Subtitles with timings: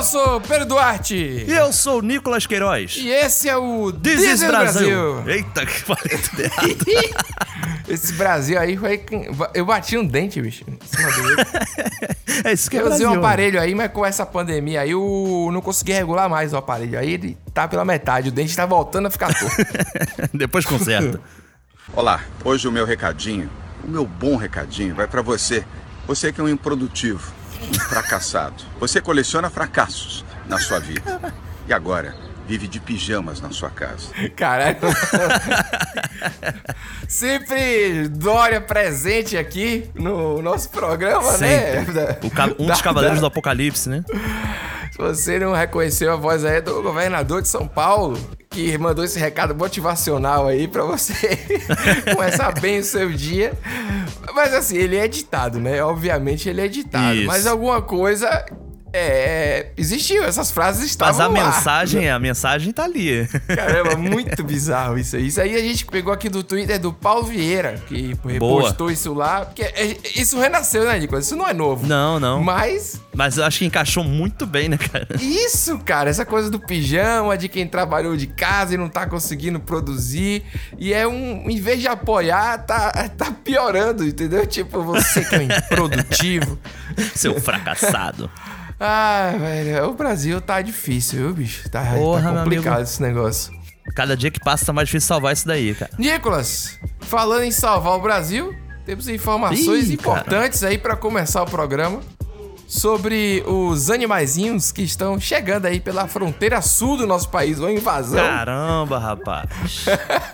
[0.00, 1.14] Eu sou o Pedro Duarte.
[1.14, 2.96] E eu sou o Nicolas Queiroz.
[2.96, 5.28] E esse é o This is Brasil.
[5.28, 6.86] Eita, que falei tudo errado.
[7.86, 9.04] Esse Brasil aí foi.
[9.52, 10.64] Eu bati um dente, bicho.
[10.66, 11.36] Em cima dele.
[12.48, 13.10] é isso que é Eu usei Brasil.
[13.10, 16.98] um aparelho aí, mas com essa pandemia aí eu não consegui regular mais o aparelho.
[16.98, 19.54] Aí ele tá pela metade, o dente tá voltando a ficar torto.
[20.32, 21.20] Depois conserta.
[21.92, 23.50] Olá, hoje o meu recadinho,
[23.84, 25.62] o meu bom recadinho vai pra você.
[26.06, 27.34] Você que é um improdutivo,
[27.88, 28.64] fracassado.
[28.78, 31.20] Você coleciona fracassos na sua vida.
[31.66, 32.14] E agora,
[32.50, 34.08] vive de pijamas na sua casa.
[34.34, 34.76] Caralho.
[37.06, 41.84] Sempre Dória presente aqui no nosso programa, né?
[41.84, 42.00] Sempre.
[42.26, 44.04] O ca- um dos Da- cavaleiros da- do apocalipse, né?
[44.90, 48.18] Se você não reconheceu a voz aí é do governador de São Paulo,
[48.50, 51.38] que mandou esse recado motivacional aí pra você
[52.12, 53.52] começar bem o seu dia.
[54.34, 55.80] Mas assim, ele é editado, né?
[55.84, 57.14] Obviamente ele é editado.
[57.14, 57.26] Isso.
[57.28, 58.44] Mas alguma coisa
[58.92, 61.46] é, existiu, essas frases Mas estavam a lá.
[61.46, 63.26] mensagem, a mensagem tá ali.
[63.46, 65.26] Caramba, muito bizarro isso aí.
[65.26, 68.32] Isso aí a gente pegou aqui do Twitter do Paulo Vieira, que Boa.
[68.62, 69.44] repostou isso lá.
[69.44, 71.26] Porque é- isso renasceu, né, Nicolas?
[71.26, 71.86] Isso não é novo.
[71.86, 72.42] Não, não.
[72.42, 75.06] Mas Mas eu acho que encaixou muito bem, né, cara?
[75.20, 79.60] Isso, cara, essa coisa do pijama, de quem trabalhou de casa e não tá conseguindo
[79.60, 80.42] produzir.
[80.78, 81.48] E é um.
[81.50, 84.46] Em vez de apoiar, tá, tá piorando, entendeu?
[84.46, 86.58] Tipo, você que é improdutivo.
[87.14, 88.30] Seu fracassado.
[88.80, 91.68] Ah, velho, o Brasil tá difícil, viu, bicho?
[91.68, 93.52] Tá, Porra, tá complicado esse negócio.
[93.94, 95.90] Cada dia que passa tá mais difícil salvar isso daí, cara.
[95.98, 98.54] Nicolas, falando em salvar o Brasil,
[98.86, 102.00] temos informações Ih, importantes aí pra começar o programa
[102.70, 108.24] sobre os animaizinhos que estão chegando aí pela fronteira sul do nosso país, uma invasão
[108.24, 109.50] Caramba, rapaz.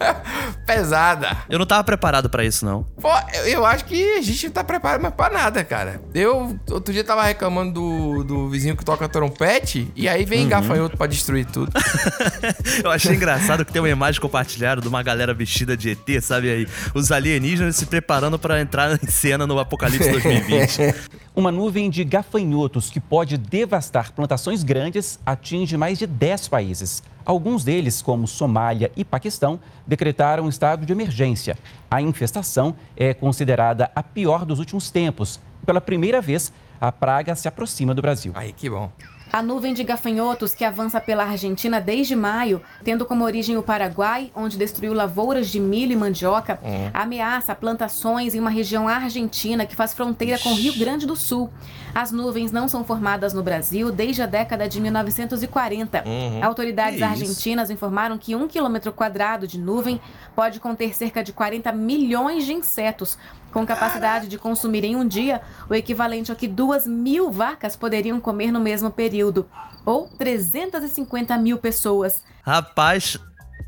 [0.67, 1.35] pesada.
[1.49, 2.83] Eu não tava preparado pra isso, não.
[3.01, 3.09] Pô,
[3.47, 5.99] eu, acho que a gente não tá preparado mais pra nada, cara.
[6.15, 10.29] Eu, outro dia, tava reclamando do, do vizinho que toca trompete, e aí Uhum.
[10.29, 11.73] vem gafanhoto pra destruir tudo.
[12.85, 16.51] Eu achei engraçado que tem uma imagem compartilhada de uma galera vestida de ET, sabe
[16.51, 16.69] aí?
[16.95, 20.95] Os alienígenas se preparando pra entrar em cena no Apocalipse 2020.
[21.37, 27.03] Uma nuvem de gafanhotos que pode devastar plantações grandes atinge mais de 10 países.
[27.25, 31.57] Alguns deles, como Somália e Paquistão, decretaram estado de emergência.
[31.91, 35.41] A infestação é considerada a pior dos últimos tempos.
[35.65, 38.33] Pela primeira vez, a praga se aproxima do Brasil.
[38.35, 38.91] Aí, que bom.
[39.33, 44.31] A nuvem de gafanhotos que avança pela Argentina desde maio, tendo como origem o Paraguai,
[44.35, 46.59] onde destruiu lavouras de milho e mandioca,
[46.95, 51.51] ameaça plantações em uma região argentina que faz fronteira com o Rio Grande do Sul.
[51.95, 56.05] As nuvens não são formadas no Brasil desde a década de 1940.
[56.43, 57.11] Autoridades Que isso?
[57.11, 60.01] argentinas informaram que um quilômetro quadrado de nuvem
[60.35, 63.19] pode conter cerca de 40 milhões de insetos,
[63.53, 68.21] com capacidade de consumir em um dia o equivalente ao que duas mil vacas poderiam
[68.21, 69.16] comer no mesmo período,
[69.85, 72.23] ou 350 mil pessoas.
[72.43, 73.19] Rapaz,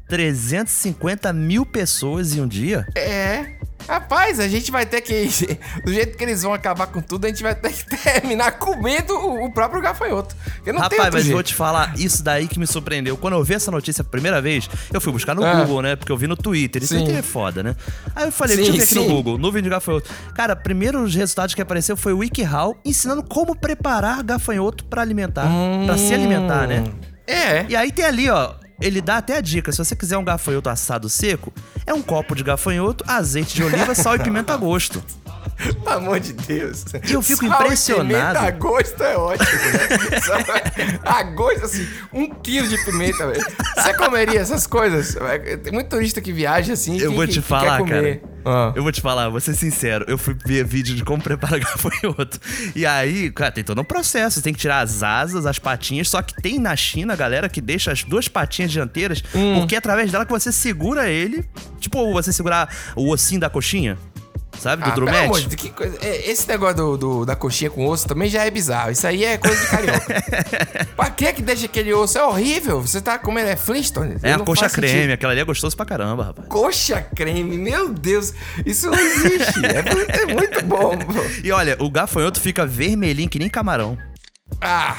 [0.09, 2.87] 350 mil pessoas em um dia?
[2.95, 3.57] É.
[3.89, 5.29] Rapaz, a gente vai ter que.
[5.83, 9.15] Do jeito que eles vão acabar com tudo, a gente vai ter que terminar comendo
[9.15, 10.37] o próprio gafanhoto.
[10.57, 11.33] Porque não Rapaz, mas jeito.
[11.35, 13.17] vou te falar, isso daí que me surpreendeu.
[13.17, 15.55] Quando eu vi essa notícia a primeira vez, eu fui buscar no Ah.
[15.63, 15.97] Google, né?
[15.97, 16.83] Porque eu vi no Twitter.
[16.83, 16.95] Isso.
[16.95, 17.75] Twitter é foda, né?
[18.15, 19.09] Aí eu falei, Sim, deixa eu ver aqui sim.
[19.09, 20.11] no Google, nuvem de gafanhoto.
[20.35, 25.49] Cara, primeiro os resultados que apareceu foi o WikiHow ensinando como preparar gafanhoto pra alimentar.
[25.87, 26.85] Pra se alimentar, né?
[27.27, 27.65] É.
[27.71, 28.53] E aí tem ali, ó.
[28.81, 31.53] Ele dá até a dica, se você quiser um gafanhoto assado seco,
[31.85, 35.03] é um copo de gafanhoto, azeite de oliva, sal e pimenta a gosto.
[35.85, 36.85] Pelo amor de Deus.
[37.09, 38.09] E eu fico Sal impressionado.
[38.39, 40.99] Pimenta a gosto é ótimo, né?
[41.05, 43.45] A gosto, assim, um quilo de pimenta, velho.
[43.77, 45.17] Você comeria essas coisas?
[45.63, 46.99] Tem muito turista que viaja assim.
[46.99, 48.23] Eu que- vou te que falar, comer.
[48.45, 48.73] Ah.
[48.75, 52.39] Eu vou te falar, vou ser sincero, eu fui ver vídeo de como preparar gafanhoto.
[52.75, 54.37] E aí, cara, tem todo um processo.
[54.37, 56.09] Você tem que tirar as asas, as patinhas.
[56.09, 59.57] Só que tem na China, galera, que deixa as duas patinhas dianteiras, Hum.
[59.59, 61.45] porque é através dela que você segura ele.
[61.81, 63.99] Tipo, você segurar o ossinho da coxinha.
[64.61, 64.83] Sabe?
[64.83, 65.31] Do Ah, amor drumete.
[65.49, 65.97] Deus, que coisa.
[66.03, 68.91] é, Esse negócio do, do- da coxinha com osso também já é bizarro.
[68.91, 70.25] Isso aí é coisa de carioca.
[70.97, 72.19] pra que que deixa aquele osso?
[72.19, 72.81] É horrível.
[72.81, 74.17] Você tá comendo é Flintstone.
[74.23, 75.13] É a coxa creme, sentido.
[75.13, 76.49] aquela ali é gostoso pra caramba, rapaz.
[76.49, 78.33] Coxa creme, meu Deus.
[78.67, 79.61] Isso não existe.
[79.65, 80.97] é, é muito bom.
[80.99, 81.13] pô.
[81.45, 83.97] E olha, o gafanhoto fica vermelhinho que nem camarão.
[84.61, 84.97] Ah,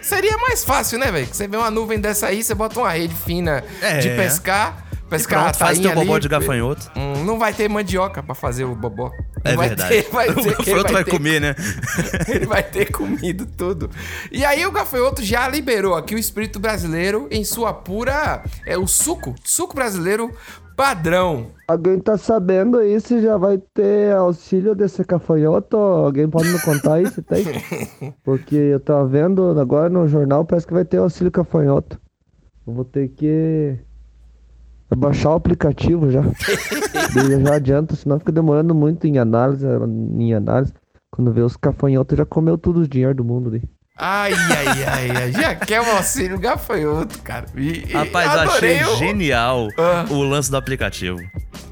[0.00, 1.26] seria mais fácil, né, velho?
[1.26, 3.98] Você vê uma nuvem dessa aí, você bota uma rede fina É.
[3.98, 4.85] de pescar.
[5.06, 6.20] E Pescar pronto, faz teu bobó ali.
[6.22, 6.90] de gafanhoto.
[6.96, 9.10] Hum, não vai ter mandioca pra fazer o bobó.
[9.44, 10.02] Não É vai verdade.
[10.02, 11.54] Ter, vai ter, o gafanhoto vai ter comer, né?
[12.28, 13.88] Ele vai ter comido tudo.
[14.32, 18.42] E aí o gafanhoto já liberou aqui o espírito brasileiro em sua pura.
[18.66, 19.34] É o suco.
[19.44, 20.32] Suco brasileiro
[20.76, 21.52] padrão.
[21.66, 25.76] Alguém tá sabendo aí se já vai ter auxílio desse cafanhoto?
[25.76, 27.44] Alguém pode me contar aí se tem?
[28.22, 31.98] Porque eu tava vendo agora no jornal, parece que vai ter auxílio cafanhoto.
[32.66, 33.78] Eu vou ter que
[34.94, 36.22] baixar o aplicativo já.
[37.44, 39.66] Já adianta, senão fica demorando muito em análise,
[40.18, 40.72] em análise.
[41.10, 43.62] Quando vê os cafanhotos, já comeu tudo o dinheiro do mundo ali.
[43.98, 45.32] Ai, ai, ai, ai.
[45.32, 47.46] Já quer o auxílio gafanhoto, cara.
[47.56, 50.04] E, Rapaz, eu achei o- genial Ah.
[50.10, 51.18] o lance do aplicativo.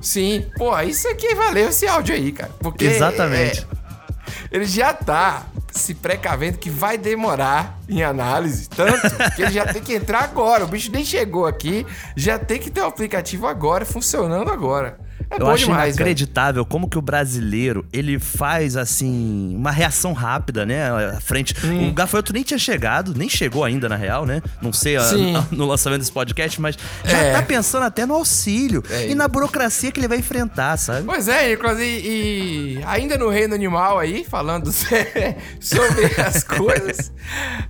[0.00, 2.50] Sim, pô, isso aqui valeu esse áudio aí, cara.
[2.60, 3.60] Porque Exatamente.
[3.60, 9.66] é, ele já tá se precavendo que vai demorar em análise, tanto que ele já
[9.66, 10.64] tem que entrar agora.
[10.64, 11.84] O bicho nem chegou aqui,
[12.16, 14.98] já tem que ter o aplicativo agora, funcionando agora.
[15.30, 20.64] É Eu acho demais, inacreditável como que o brasileiro, ele faz, assim, uma reação rápida,
[20.66, 20.90] né?
[21.16, 21.54] À frente.
[21.64, 21.88] Hum.
[21.88, 24.42] O Gafanhoto nem tinha chegado, nem chegou ainda, na real, né?
[24.62, 25.34] Não sei a- Sim.
[25.50, 27.32] no lançamento desse podcast, mas já É.
[27.32, 29.08] tá pensando até no auxílio É.
[29.10, 31.04] e na burocracia que ele vai enfrentar, sabe?
[31.06, 34.70] Pois é, Nicolas, e, e ainda no reino animal aí, falando
[35.60, 37.12] sobre as coisas,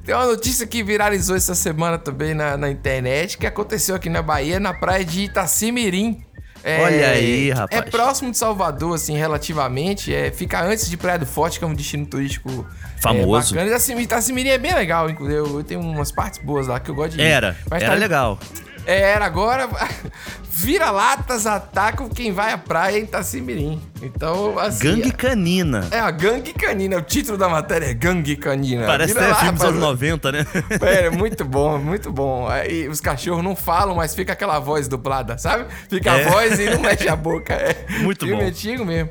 [0.05, 4.23] tem uma notícia que viralizou essa semana também na, na internet, que aconteceu aqui na
[4.23, 6.23] Bahia, na praia de Itacimirim.
[6.65, 7.83] É, Olha aí, rapaz.
[7.83, 10.15] É próximo de Salvador, assim, relativamente.
[10.15, 12.67] É, fica antes de Praia do Forte, que é um destino turístico
[13.03, 13.53] Famoso.
[13.55, 13.71] É, bacana.
[13.71, 15.39] Itacimirim, Itacimirim é bem legal, inclusive.
[15.39, 17.21] Eu, eu tenho umas partes boas lá que eu gosto de.
[17.23, 18.39] Era, Mas era tá- legal.
[18.87, 19.69] é, Era agora.
[20.57, 23.83] Vira-latas atacam quem vai à praia em Itacimirim.
[24.05, 24.85] Então, assim.
[24.85, 25.87] Gangue Canina.
[25.91, 26.99] É a Gangue Canina.
[26.99, 28.87] O título da matéria é Gangue Canina.
[28.87, 30.01] Parece até filme dos anos rapaz.
[30.01, 30.47] 90, né?
[30.83, 32.47] É, muito bom, muito bom.
[32.49, 35.67] Aí os cachorros não falam, mas fica aquela voz dublada, sabe?
[35.89, 36.27] Fica É.
[36.27, 37.55] a voz e não mexe a boca.
[37.55, 38.49] É Muito filme bom.
[38.49, 39.11] antigo mesmo.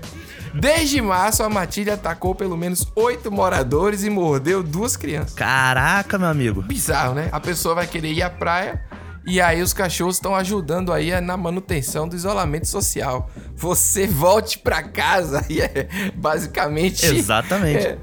[0.54, 5.34] Desde março, a matilha atacou pelo menos oito moradores e mordeu duas crianças.
[5.34, 6.62] Caraca, meu amigo.
[6.62, 7.28] Bizarro, né?
[7.32, 8.80] A pessoa vai querer ir à praia
[9.26, 13.30] e aí os cachorros estão ajudando aí a- na manutenção do isolamento social.
[13.56, 17.06] Você volte pra casa e é basicamente...
[17.06, 17.88] Exatamente.
[17.88, 17.98] É.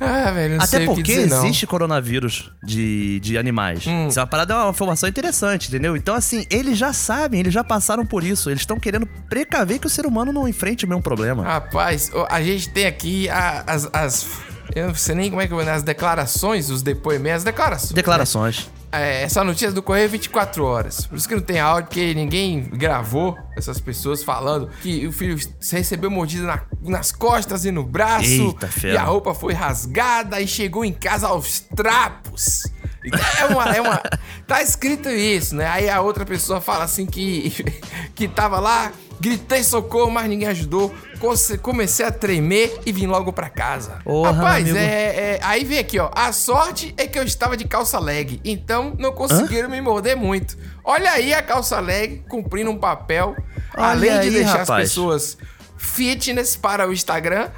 [0.00, 1.42] Ah, velho, não Até sei o que porque dizer, não.
[1.42, 1.44] Hum.
[1.44, 3.84] existe coronavírus de, de animais.
[4.08, 5.96] Isso é uma parada, é uma informação interessante, entendeu?
[5.96, 8.50] Então, assim, eles já sabem, eles já passaram por isso.
[8.50, 11.44] Eles estão querendo precaver que o ser humano não enfrente o mesmo problema.
[11.44, 14.26] Rapaz, a gente tem aqui as, as-
[14.74, 17.92] Eu não sei nem como é que eu vou As declarações, os depoimentos, as declarações.
[17.92, 18.70] Declarações.
[19.00, 21.06] É, essa notícia do Correio 24 horas.
[21.06, 25.36] Por isso que não tem áudio, porque ninguém gravou essas pessoas falando que o filho
[25.72, 28.24] recebeu mordida na- nas costas e no braço.
[28.26, 32.64] Eita, e a roupa foi rasgada e chegou em casa aos trapos.
[33.04, 34.02] Então, É uma, é uma.
[34.46, 35.66] Tá escrito isso, né?
[35.66, 37.50] Aí a outra pessoa fala assim que.
[38.14, 40.94] que tava lá, gritei socorro, mas ninguém ajudou.
[41.18, 43.98] Come- Comecei a tremer e vim logo pra casa.
[44.04, 44.80] Porra, Rapaz, é,
[45.36, 46.10] é, Aí vem aqui, ó.
[46.14, 50.56] A sorte é que eu estava de calça leg, então não conseguiram me morder muito.
[50.84, 53.34] Olha aí a calça leg cumprindo um papel,
[53.76, 54.88] Olha além de aí, deixar as rapaz.
[54.90, 55.38] pessoas
[55.78, 57.48] fitness para o Instagram,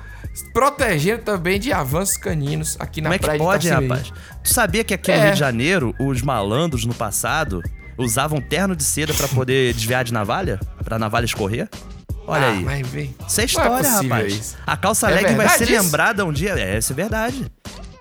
[0.52, 4.12] protegendo também de avanços caninos aqui na Como é que praia pode, de rapaz?
[4.42, 5.22] Tu sabia que aqui no É.
[5.24, 7.62] Rio de Janeiro, os malandros no passado
[7.98, 10.60] usavam terno de seda pra poder desviar de navalha?
[10.84, 11.68] Pra navalha escorrer?
[12.26, 12.64] Olha Ah, aí.
[12.64, 13.14] mas vem.
[13.26, 14.32] Isso é Não história, possível rapaz.
[14.34, 14.56] isso.
[14.66, 15.82] A calça É vai ser isso?
[15.82, 16.58] lembrada um dia.
[16.58, 17.46] É, isso é verdade.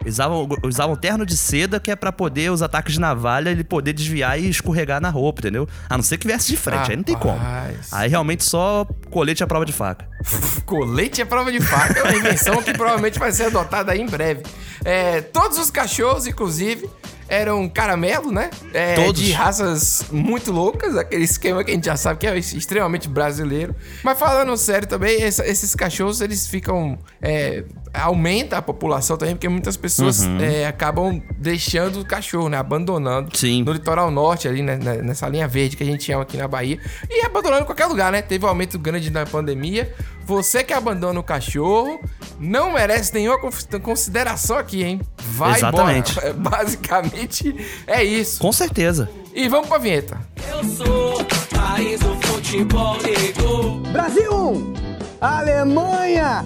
[0.04, 3.92] Usavam, usavam terno de seda que é pra poder os ataques de navalha ele poder
[3.92, 5.68] desviar e escorregar na roupa, entendeu?
[5.90, 7.38] A não ser que viesse de frente, aí não tem como.
[7.40, 7.92] Rapaz.
[7.92, 10.08] Aí realmente só colete à prova de faca.
[10.66, 14.06] Colete é prova de faca, é uma invenção que provavelmente vai ser adotada aí em
[14.06, 14.44] breve.
[14.84, 16.88] É, todos os cachorros, inclusive,
[17.28, 18.50] eram caramelo, né?
[18.74, 19.22] É, Todos.
[19.22, 23.76] De raças muito loucas, aquele esquema que a gente já sabe que é extremamente brasileiro.
[24.04, 26.98] Mas falando sério também, essa- esses cachorros, eles ficam...
[27.22, 27.64] é,
[28.02, 32.58] aumenta a população também, porque muitas pessoas é, acabam deixando o cachorro, né?
[32.58, 33.64] Abandonando Sim.
[33.64, 36.48] no litoral norte, ali, né, né, nessa linha verde que a gente chama aqui na
[36.48, 36.80] Bahia.
[37.10, 38.22] E abandonando em qualquer lugar, né?
[38.22, 39.94] Teve um aumento grande na pandemia.
[40.26, 42.00] Você que abandona o cachorro
[42.40, 45.02] não merece nenhuma cons- consideração aqui, hein?
[45.34, 46.12] Vai Exatamente.
[46.18, 46.34] embora.
[46.56, 48.40] Basicamente é isso.
[48.40, 49.10] Com certeza.
[49.34, 50.20] E vamos pra vinheta.
[50.50, 51.24] Eu sou
[51.54, 53.82] país do futebol negro.
[53.92, 54.74] Brasil 1,
[55.22, 56.46] Alemanha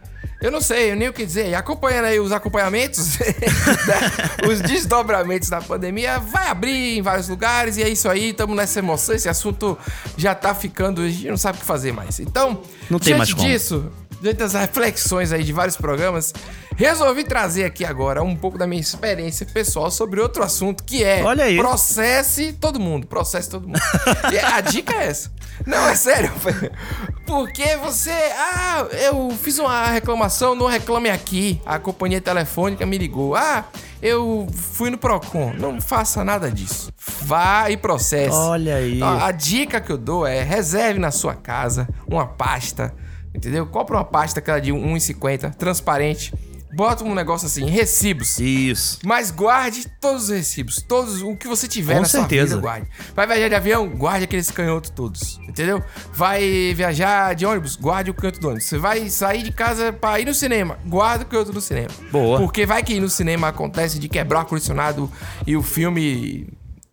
[0.41, 1.53] Eu não sei, eu nem o que dizer.
[1.53, 7.83] Acompanhando aí os acompanhamentos, da- os desdobramentos da pandemia, vai abrir em vários lugares e
[7.83, 8.29] é isso aí.
[8.31, 9.13] Estamos nessa emoção.
[9.13, 9.77] Esse assunto
[10.17, 11.01] já tá ficando.
[11.01, 12.19] A gente não sabe o que fazer mais.
[12.19, 13.47] Então, Não tem mais como.
[13.47, 16.33] disso, diante das reflexões aí de vários programas,
[16.75, 21.23] resolvi trazer aqui agora um pouco da minha experiência pessoal sobre outro assunto que é
[21.23, 21.57] Olha aí.
[21.57, 23.81] processe todo mundo, processe todo mundo.
[24.31, 25.31] E a dica é essa.
[25.65, 26.31] Não, é sério.
[27.25, 28.11] Porque você.
[28.11, 31.61] Ah, eu fiz uma reclamação, não reclame aqui.
[31.65, 33.35] A companhia telefônica me ligou.
[33.35, 33.65] Ah,
[34.01, 35.53] eu fui no Procon.
[35.57, 36.91] Não faça nada disso.
[37.21, 38.35] Vá e processe.
[38.35, 38.97] Olha aí.
[38.97, 42.93] Então, a dica que eu dou é reserve na sua casa uma pasta.
[43.41, 43.65] Entendeu?
[43.65, 46.31] Compre uma pasta aquela de 1,50, transparente.
[46.73, 48.39] Bota um negócio assim, recibos.
[48.39, 48.99] Isso.
[49.03, 52.47] Mas guarde todos os recibos, todos o que você tiver Com na certeza.
[52.51, 52.87] sua vida, guarde.
[53.15, 55.83] Vai viajar de avião, guarde aqueles canhotos todos, entendeu?
[56.13, 58.65] Vai viajar de ônibus, guarde o canhoto do ônibus.
[58.67, 61.89] Você vai sair de casa pra ir no cinema, guarda o canhoto do cinema.
[62.11, 62.39] Boa.
[62.39, 65.11] Porque vai que no cinema acontece de quebrar o condicionado
[65.45, 66.47] e o filme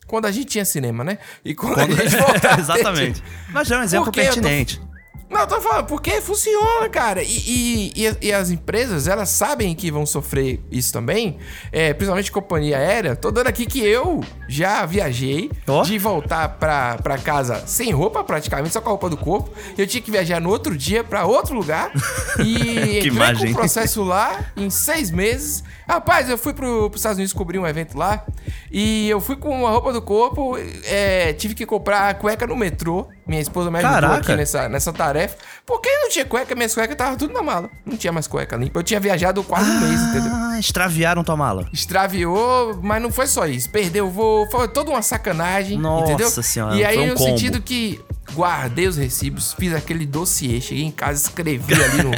[0.09, 1.19] quando a gente tinha cinema, né?
[1.45, 3.23] E quando, Quando- a gente voltar Exatamente.
[3.51, 4.81] Mas é um exemplo Porque pertinente.
[5.31, 7.23] Não, eu tô falando, porque funciona, cara.
[7.23, 11.39] E, e- e- as empresas, elas sabem que vão sofrer isso também.
[11.71, 13.15] É, principalmente companhia aérea.
[13.15, 15.83] Tô dando aqui que eu já viajei Ó.
[15.83, 19.51] de voltar pra, pra casa sem roupa, praticamente, só com a roupa do corpo.
[19.77, 21.91] Eu tinha que viajar no outro dia pra outro lugar.
[22.39, 23.47] E entrei imagem.
[23.49, 25.65] com o processo lá em seis meses.
[25.89, 28.25] Rapaz, eu fui pro, pros Estados Unidos cobrir um evento lá.
[28.71, 30.57] E eu fui com a roupa do corpo.
[30.85, 33.09] é, tive que comprar cueca no metrô.
[33.29, 34.17] Minha esposa me ajudou Caraca.
[34.17, 35.37] aqui nessa, nessa tarefa.
[35.67, 37.69] Porque não tinha cueca, minhas cuecas estavam tudo na mala.
[37.85, 38.79] Não tinha mais cueca limpa.
[38.79, 40.33] Eu tinha viajado quase um mês, entendeu?
[40.35, 41.69] Ah, extraviaram tua mala.
[41.73, 43.69] Extraviou, mas não foi só isso.
[43.71, 46.31] Perdeu o voo, foi toda uma sacanagem, Nossa entendeu?
[46.31, 47.29] Senhora, E aí, um no combo.
[47.31, 48.01] sentido que
[48.33, 52.11] guardei os recibos, fiz aquele dossiê, cheguei em casa, escrevi ali no,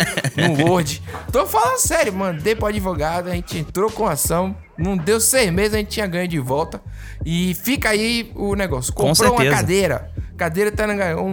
[0.57, 1.03] no Word.
[1.33, 5.75] Tô falando sério, mandei pro advogado, a gente entrou com ação, não deu seis meses,
[5.75, 6.81] a gente tinha ganho de volta.
[7.25, 8.93] E fica aí o negócio.
[8.93, 10.11] Com Comprou uma cadeira.
[10.41, 11.27] Cadeira tá na, um,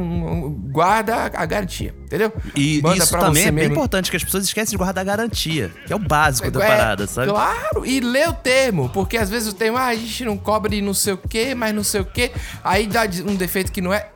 [0.48, 2.32] um- guarda a garantia, entendeu?
[2.54, 3.74] E Manda isso também é bem mesmo.
[3.76, 6.68] importante, que as pessoas esquecem de guardar a garantia, que é o básico da É,
[6.68, 7.30] parada, sabe?
[7.30, 10.82] Claro, e lê o termo, porque às vezes o termo, ah, a gente não cobre
[10.82, 12.32] não sei o que, mas não sei o que,
[12.64, 14.10] aí dá um defeito que não é.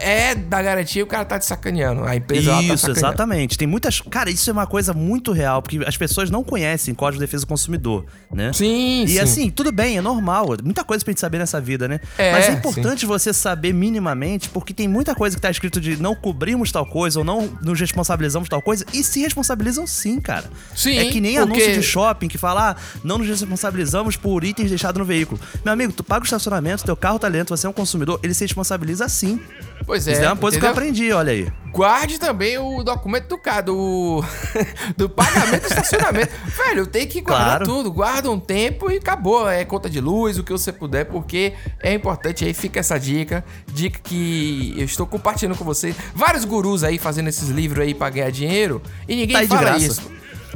[0.00, 2.04] É da garantia, o cara tá te sacaneando.
[2.04, 2.98] A empresa tá Isso, sacaneando.
[2.98, 3.58] exatamente.
[3.58, 4.00] Tem muitas.
[4.00, 7.44] Cara, isso é uma coisa muito real, porque as pessoas não conhecem Código de Defesa
[7.44, 8.52] do Consumidor, né?
[8.52, 9.18] Sim, E sim.
[9.18, 10.48] assim, tudo bem, é normal.
[10.64, 12.00] Muita coisa pra gente saber nessa vida, né?
[12.18, 15.96] É, Mas é importante você saber minimamente, porque tem muita coisa que tá escrito de
[16.00, 20.44] não cobrimos tal coisa ou não nos responsabilizamos tal coisa, e se responsabilizam sim, cara.
[20.74, 24.44] Sim, É que nem porque- anúncio de shopping que fala, ah, não nos responsabilizamos por
[24.44, 25.40] itens deixados no veículo.
[25.64, 28.34] Meu amigo, tu paga o estacionamento, teu carro tá lento, você é um consumidor, ele
[28.34, 29.40] se responsabiliza sim.
[29.86, 30.12] Pois é.
[30.12, 30.82] Isso é uma coisa que eu entendeu?
[30.88, 31.48] aprendi, olha aí.
[31.72, 34.22] Guarde também o documento do cara, do,
[34.96, 36.32] do pagamento do estacionamento.
[36.56, 37.64] Velho, tem que guardar Claro.
[37.64, 37.92] tudo.
[37.92, 39.48] Guarda um tempo e acabou.
[39.48, 42.52] É conta de luz, o que você puder, porque é importante aí.
[42.52, 43.44] Fica essa dica.
[43.72, 45.94] Dica que eu estou compartilhando com você.
[46.14, 48.82] Vários gurus aí fazendo esses livros aí pra ganhar dinheiro.
[49.08, 50.02] E ninguém Tá fala isso.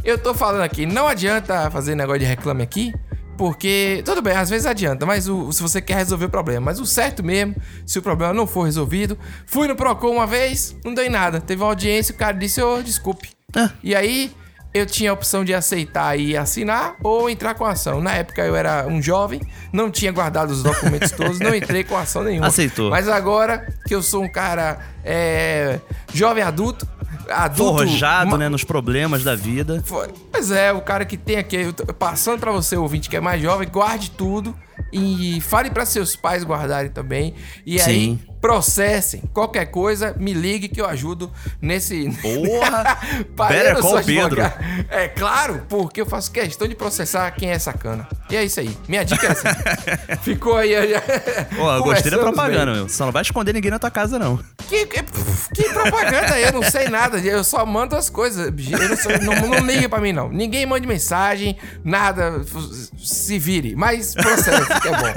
[0.03, 2.93] Eu tô falando aqui, não adianta fazer negócio de reclame aqui.
[3.37, 6.67] Porque, tudo bem, às vezes adianta, mas o- se você quer resolver o problema.
[6.67, 7.55] Mas o certo mesmo,
[7.87, 9.19] se o problema não for resolvido.
[9.47, 11.41] Fui no Procon uma vez, não em nada.
[11.41, 13.31] Teve uma audiência, o cara disse, ô, desculpe.
[13.57, 13.71] Ah.
[13.83, 14.33] E aí,
[14.73, 18.01] eu tinha a opção de aceitar e assinar ou entrar com ação.
[18.01, 19.41] Na época eu era um jovem,
[19.73, 22.49] não tinha guardado os documentos todos, não entrei com ação nenhuma.
[22.49, 22.91] Aceitou.
[22.91, 25.79] Mas agora que eu sou um cara é,
[26.13, 26.89] jovem adulto,
[27.29, 27.79] adulto.
[27.79, 29.83] Forjado, né, nos problemas da vida.
[30.33, 33.69] Pois é, o cara que tem aqui, passando pra você, ouvinte, que é mais jovem,
[33.69, 34.55] guarde tudo
[34.93, 37.35] e fale pra seus pais guardarem também.
[37.67, 38.21] E aí, Sim.
[38.41, 39.23] processem.
[39.33, 42.11] Qualquer coisa, me ligue que eu ajudo nesse.
[42.23, 42.99] Porra!
[43.49, 44.41] Better eu sou call Pedro.
[44.89, 48.07] É claro, porque eu faço questão de processar quem é sacana.
[48.31, 48.77] E é isso aí.
[48.89, 49.55] Minha dica é essa.
[50.23, 50.73] Ficou aí.
[51.57, 52.75] Pô, eu gostei da propaganda, bem.
[52.75, 52.89] meu.
[52.89, 54.39] Só não vai esconder ninguém na tua casa, não.
[54.69, 55.03] Que, que,
[55.55, 56.39] que propaganda?
[56.39, 57.19] Eu não sei nada.
[57.19, 58.47] Eu só mando as coisas.
[58.47, 60.29] Eu não, não, não liga pra mim, não.
[60.29, 62.43] Ninguém mande mensagem, nada.
[62.97, 63.75] Se vire.
[63.77, 65.15] Mas processa, que é bom.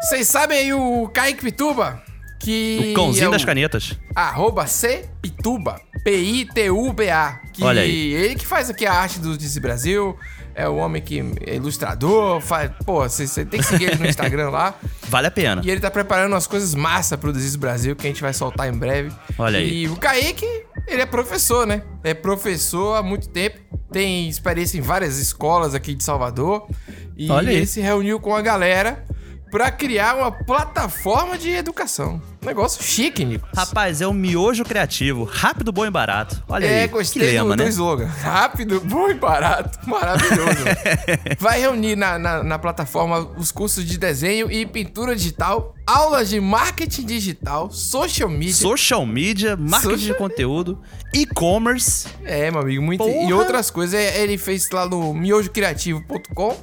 [0.00, 2.02] Vocês sabem aí o Kaique Pituba?
[2.40, 3.98] Que O cãozinho é o das canetas.
[4.14, 5.80] Arroba C Pituba.
[6.02, 7.40] P-I-T-U-B-A.
[7.52, 8.14] Que Olha aí.
[8.14, 10.16] Ele que faz aqui a arte do Disse Brasil.
[10.54, 12.40] É o homem que é ilustrador.
[12.40, 14.74] Faz, pô, você tem que seguir ele no Instagram lá.
[15.08, 15.60] Vale a pena.
[15.64, 18.68] E ele tá preparando umas coisas massa pro Desis Brasil que a gente vai soltar
[18.68, 19.12] em breve.
[19.38, 19.82] Olha aí.
[19.82, 20.46] E o Kaique,
[20.92, 21.82] ele é professor, né?
[22.02, 23.58] É professor há muito tempo.
[23.92, 26.68] Tem experiência em várias escolas aqui de Salvador.
[27.16, 27.56] E Olha aí.
[27.56, 29.04] ele se reuniu com a galera
[29.50, 32.20] pra criar uma plataforma de educação.
[32.42, 33.46] Negócio chique, Nico.
[33.54, 36.42] Rapaz, é um miojo criativo, rápido, bom e barato.
[36.48, 37.68] Olha é, aí, gostei que lema, do, do né?
[37.68, 38.06] slogan.
[38.06, 39.78] Rápido, bom e barato.
[39.86, 40.64] Maravilhoso.
[41.38, 46.40] Vai reunir na, na, na plataforma os cursos de desenho e pintura digital, aulas de
[46.40, 48.54] marketing digital, social media.
[48.54, 50.80] Social media, marketing Social- de conteúdo,
[51.12, 52.08] e-commerce.
[52.24, 53.06] É, meu amigo, muito.
[53.06, 53.34] E Porra!
[53.34, 53.94] outras coisas.
[53.94, 56.56] é, Ele fez lá no miojocriativo.com.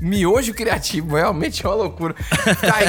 [0.00, 2.14] Miojo Criativo, realmente é uma loucura.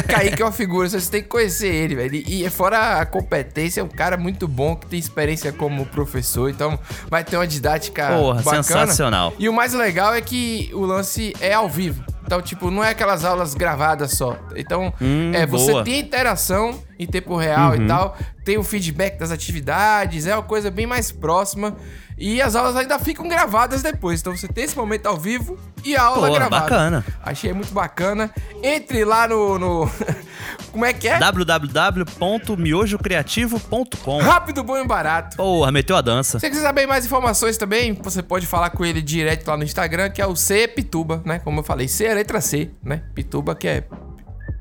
[0.07, 2.15] Kaique, é uma figura, você tem que conhecer ele, velho.
[2.15, 6.79] E fora a competência, é um cara muito bom que tem experiência como professor, então
[7.09, 8.63] vai ter uma didática Porra, bacana.
[8.63, 9.33] sensacional.
[9.37, 12.03] E o mais legal é que o lance é ao vivo.
[12.25, 14.37] Então, tipo, não é aquelas aulas gravadas só.
[14.55, 15.83] Então, Hum, é, você boa.
[15.83, 17.83] tem interação em tempo real Uhum.
[17.83, 21.75] e tal, tem o feedback das atividades, é uma coisa bem mais próxima.
[22.17, 24.21] E as aulas ainda ficam gravadas depois.
[24.21, 26.61] Então você tem esse momento ao vivo e a aula Pô, gravada.
[26.63, 27.05] bacana.
[27.23, 28.29] Achei muito bacana.
[28.61, 29.57] Entre lá no.
[29.59, 29.91] no-
[30.71, 31.19] Como é que é?
[31.19, 35.37] www.miojocreativo.com Rápido, bom e barato.
[35.37, 36.39] Porra, meteu a dança.
[36.39, 39.63] Se você quiser saber mais informações também, você pode falar com ele direto lá no
[39.63, 41.39] Instagram, que é o C Pituba, né?
[41.39, 43.03] Como eu falei, C é a letra C, né?
[43.13, 43.83] Pituba, que é.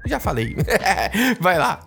[0.07, 0.57] Já falei.
[1.41, 1.81] Vai lá.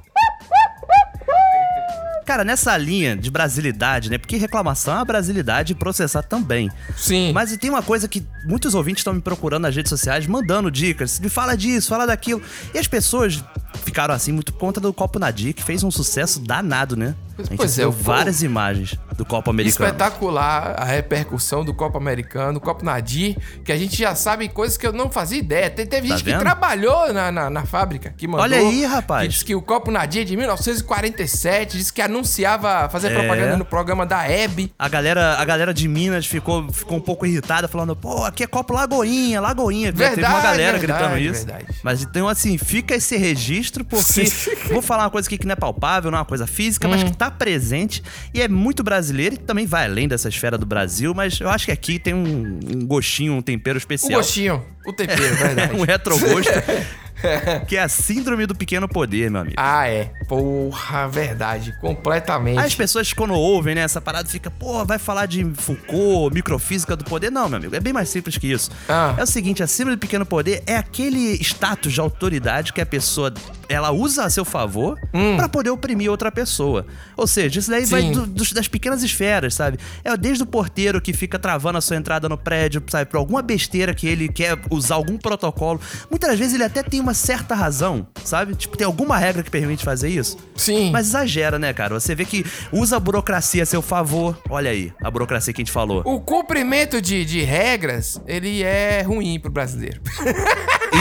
[2.25, 4.17] Cara, nessa linha de brasilidade, né?
[4.17, 6.71] Porque reclamação é uma brasilidade e processar também.
[6.97, 7.31] Sim.
[7.31, 11.19] Mas tem uma coisa que muitos ouvintes estão me procurando nas redes sociais, mandando dicas.
[11.19, 12.41] Me fala disso, fala daquilo.
[12.73, 13.43] E as pessoas
[13.83, 17.13] ficaram assim muito por conta do Copo Nadir, que fez um sucesso danado, né?
[17.37, 19.89] Gente Pois é, várias imagens do Copo Americano.
[19.89, 24.87] Espetacular a repercussão do Copo Americano, Copo Nadir, que a gente já sabe coisas que
[24.87, 25.69] eu não fazia ideia.
[25.69, 26.39] Te- Teve Tá gente que vendo?
[26.39, 28.43] trabalhou na, na, na fábrica, que mandou.
[28.43, 29.23] Olha aí, rapaz.
[29.23, 33.13] Que disse que o Copo Nadir é de 1947, disse que anunciava, fazia É.
[33.13, 34.73] propaganda no programa da Hebe.
[34.77, 38.47] A galera, a galera de Minas ficou, ficou um pouco irritada, falando, pô, aqui é
[38.47, 39.87] copo Lagoinha, Lagoinha.
[39.87, 41.45] Já Teve uma Verdade, galera verdade, gritando isso.
[41.45, 41.65] verdade.
[41.83, 44.23] Mas então, assim, fica esse registro, porque
[44.71, 46.91] vou falar uma coisa aqui que não é palpável, não é uma coisa física, Hum.
[46.91, 48.01] mas que tá presente
[48.33, 51.65] e é muito brasileiro e também vai além dessa esfera do Brasil, mas eu acho
[51.65, 54.19] que aqui tem um, um gostinho, um tempero O especial.
[54.19, 55.73] gostinho, o tempero, verdade.
[55.75, 56.51] um retrogosto.
[57.67, 59.55] que é a síndrome do pequeno poder, meu amigo.
[59.57, 60.11] Ah, é.
[60.27, 61.73] Porra, verdade.
[61.79, 62.59] Completamente.
[62.59, 67.03] As pessoas, quando ouvem né, essa parada, fica, pô, vai falar de Foucault, microfísica do
[67.03, 67.31] poder.
[67.31, 68.69] Não, meu amigo, é bem mais simples que isso.
[68.87, 69.15] Ah.
[69.17, 72.85] É o seguinte, a síndrome do pequeno poder é aquele status de autoridade que a
[72.85, 73.33] pessoa,
[73.69, 74.99] ela usa a seu favor
[75.37, 76.85] pra poder oprimir outra pessoa.
[77.17, 78.05] Ou seja, isso daí vai Hum.
[78.05, 78.11] Sim.
[78.13, 79.77] do- dos- das pequenas esferas, sabe?
[80.03, 83.09] É desde o porteiro que fica travando a sua entrada no prédio, sabe?
[83.09, 85.79] Por alguma besteira que ele quer usar algum protocolo.
[86.09, 88.55] Muitas vezes ele até tem uma certa razão, sabe?
[88.55, 90.37] Tipo, tem alguma regra que permite fazer isso.
[90.55, 90.91] Sim.
[90.91, 91.99] Mas exagera, né, cara?
[91.99, 94.37] Você vê que usa a burocracia a seu favor.
[94.49, 96.01] Olha aí, a burocracia que a gente falou.
[96.03, 100.01] O cumprimento de, de regras, ele é ruim pro brasileiro.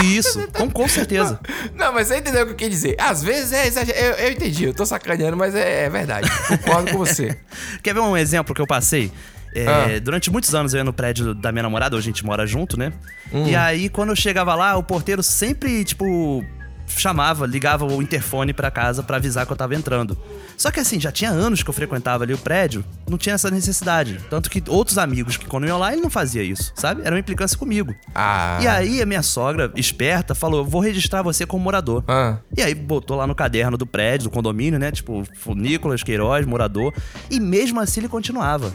[0.02, 1.40] E isso, com, com certeza.
[1.74, 2.96] Não, mas você entendeu o que eu quis dizer.
[2.98, 3.98] Às vezes é exagero.
[3.98, 6.28] Eu, eu entendi, eu tô sacaneando, mas é, é verdade.
[6.48, 7.38] Concordo com você.
[7.82, 9.10] Quer ver um exemplo que eu passei?
[9.54, 10.00] É, Ah.
[10.02, 12.78] Durante muitos anos eu ia no prédio da minha namorada, hoje a gente mora junto,
[12.78, 12.92] né?
[13.32, 13.46] Hum.
[13.46, 16.44] E aí, quando eu chegava lá, o porteiro sempre, tipo,
[16.86, 20.18] chamava, ligava o interfone pra casa pra avisar que eu tava entrando.
[20.56, 23.50] Só que assim, já tinha anos que eu frequentava ali o prédio, não tinha essa
[23.50, 24.18] necessidade.
[24.30, 27.00] Tanto que outros amigos que quando iam lá, ele não fazia isso, sabe?
[27.02, 27.94] Era uma implicância comigo.
[28.14, 28.58] Ah.
[28.62, 32.04] E aí, a minha sogra, esperta, falou: vou registrar você como morador.
[32.06, 32.36] Ah.
[32.56, 34.92] E aí botou lá no caderno do prédio, do condomínio, né?
[34.92, 36.92] Tipo, Nicolas Queiroz, morador.
[37.30, 38.72] E mesmo assim ele continuava.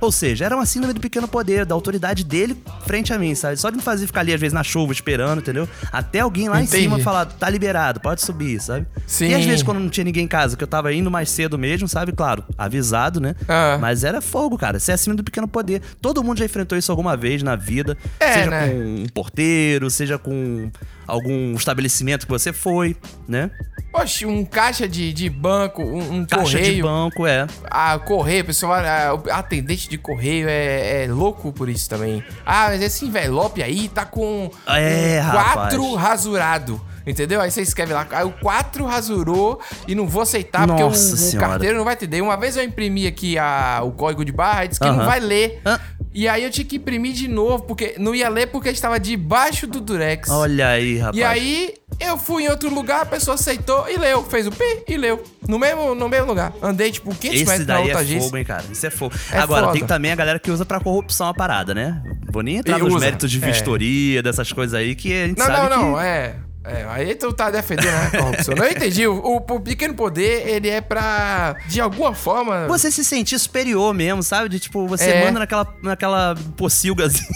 [0.00, 3.56] Ou seja, era uma síndrome do pequeno poder, da autoridade dele frente a mim, sabe?
[3.56, 5.68] Só de me fazer ficar ali, às vezes, na chuva, esperando, entendeu?
[5.90, 6.78] Até alguém lá Entendi.
[6.78, 8.86] em cima falar, tá liberado, pode subir, sabe?
[9.06, 9.28] Sim.
[9.28, 11.58] E às vezes, quando não tinha ninguém em casa, que eu tava indo mais cedo
[11.58, 12.12] mesmo, sabe?
[12.12, 13.34] Claro, avisado, né?
[13.48, 13.78] Ah.
[13.80, 14.76] Mas era fogo, cara.
[14.76, 15.80] Isso é acima do pequeno poder.
[16.00, 17.96] Todo mundo já enfrentou isso alguma vez na vida.
[18.20, 18.68] É, seja né?
[18.68, 20.70] com um porteiro, seja com
[21.06, 22.96] algum estabelecimento que você foi,
[23.28, 23.50] né?
[23.92, 26.74] Poxa, um caixa de, de banco, um, um Caixa correio.
[26.76, 27.46] de banco, é.
[27.64, 32.22] Ah, correio, pessoal, ah, o atendente de correio é, é louco por isso também.
[32.44, 35.30] Ah, mas esse envelope aí tá com É, um.
[35.30, 36.80] 4 rasurado.
[37.06, 37.40] Entendeu?
[37.40, 41.36] Aí você escreve lá, ah, o 4 rasurou e não vou aceitar porque o, Nossa
[41.36, 42.20] o carteiro não vai entender.
[42.20, 44.96] Uma vez eu imprimi aqui a, o código de barra e disse que Aham.
[44.96, 45.60] não vai ler.
[45.64, 45.78] Hã?
[46.16, 49.66] E aí eu tinha que imprimir de novo, porque não ia ler porque estava debaixo
[49.66, 50.30] do durex.
[50.30, 51.16] Olha aí, rapaz.
[51.18, 54.24] E aí, eu fui em outro lugar, a pessoa aceitou e leu.
[54.24, 55.22] Fez o pi e leu.
[55.46, 56.54] No mesmo, no mesmo lugar.
[56.62, 58.22] Andei, tipo, 500 Esse metros daí outra é agência.
[58.22, 58.64] fogo, hein, cara?
[58.72, 59.14] Isso é fogo.
[59.30, 59.78] É Agora, foda.
[59.78, 62.02] tem também a galera que usa pra corrupção a parada, né?
[62.32, 63.46] Vou nem entrar E nos usa, méritos de é.
[63.52, 66.00] vistoria, dessas coisas aí, que a gente Não, sabe não, não, que...
[66.00, 66.36] é.
[66.68, 68.54] É, aí tu tá defendendo a corrupção.
[68.56, 69.06] Não, entendi.
[69.06, 72.66] O, o- o pequeno poder, ele é pra, de alguma forma...
[72.66, 74.48] Você se sentir superior mesmo, sabe?
[74.48, 75.24] De tipo, você É.
[75.24, 77.26] manda naquela, naquela pocilgazinha.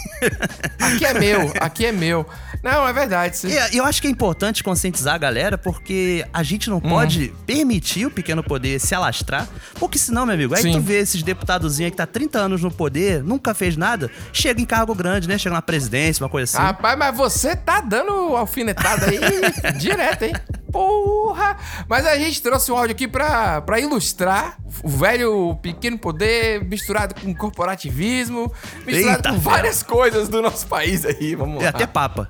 [0.79, 2.25] Aqui é meu, aqui é meu.
[2.63, 3.37] Não, é verdade.
[3.37, 3.47] Você...
[3.71, 6.73] E eu acho que é importante conscientizar a galera, porque a gente Hum.
[6.73, 9.47] não pode permitir o pequeno poder se alastrar,
[9.79, 10.73] porque senão, meu amigo, aí Sim.
[10.73, 14.61] tu vê esses deputadozinhos aí que tá 30 anos no poder, nunca fez nada, chega
[14.61, 15.37] em cargo grande, né?
[15.37, 16.61] Chega na presidência, uma coisa assim.
[16.67, 19.20] Rapaz, mas você tá dando alfinetada aí
[19.77, 20.33] direto, hein?
[20.71, 21.57] Porra!
[21.87, 27.13] Mas a gente trouxe um áudio aqui pra, pra ilustrar o velho pequeno poder misturado
[27.15, 28.51] com corporativismo,
[28.85, 31.35] misturado Eita, com várias coisas do nosso país aí.
[31.35, 31.69] Vamos É lá.
[31.71, 32.29] até papa.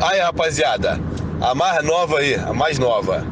[0.00, 1.00] Aí, rapaziada,
[1.40, 3.24] a mais nova aí, a mais nova.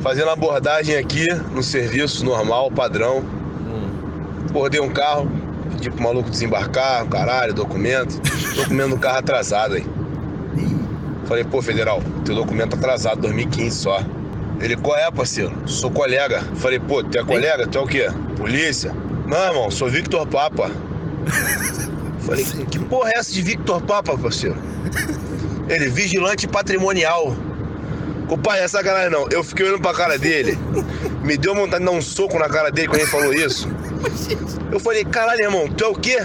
[0.00, 3.24] Fazendo abordagem aqui no serviço normal, padrão.
[4.52, 5.30] Bordei um carro,
[5.72, 8.20] pedi pro maluco desembarcar, caralho, documento.
[8.54, 9.86] Documento do carro atrasado aí.
[11.26, 14.00] Falei, pô, federal, teu documento atrasado, 2015 só.
[14.60, 15.52] Ele, qual é, parceiro?
[15.66, 16.40] Sou colega.
[16.56, 17.66] Falei, pô, tu é colega?
[17.66, 18.08] Tu é o quê?
[18.36, 18.94] Polícia?
[19.26, 20.70] Não, irmão, sou Victor Papa.
[22.20, 24.56] Falei, que porra é essa de Victor Papa, parceiro?
[25.68, 27.36] Ele, vigilante patrimonial.
[28.28, 29.28] Compadre, é sacanagem não.
[29.30, 30.58] Eu fiquei olhando pra cara dele.
[31.22, 33.68] Me deu vontade de dar um soco na cara dele quando ele falou isso.
[34.70, 36.18] Eu falei, caralho, irmão, tu é o quê?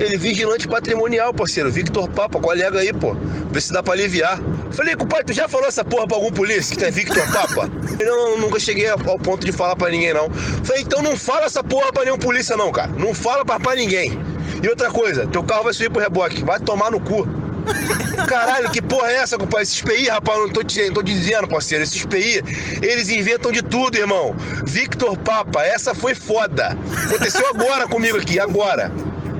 [0.00, 1.70] Ele, vigilante patrimonial, parceiro.
[1.70, 3.14] Victor Papa, colega aí, pô.
[3.50, 4.40] Vê se dá pra aliviar.
[4.72, 7.70] Falei, compadre, tu já falou essa porra pra algum polícia que tu é Victor Papa?
[7.98, 10.28] Ele, não, não, nunca cheguei ao ponto de falar pra ninguém, não.
[10.64, 12.90] Falei, então não fala essa porra pra nenhum polícia, não, cara.
[12.98, 14.18] Não fala pra, pra ninguém.
[14.62, 16.42] E outra coisa, teu carro vai subir pro reboque.
[16.42, 17.26] Vai tomar no cu.
[18.26, 19.62] Caralho, que porra é essa, compadre?
[19.62, 21.84] Esses PI, rapaz, não tô, te, não tô dizendo, parceiro.
[21.84, 22.42] Esses PI,
[22.82, 24.34] eles inventam de tudo, irmão.
[24.64, 26.76] Victor Papa, essa foi foda.
[27.06, 28.90] Aconteceu agora comigo aqui, agora.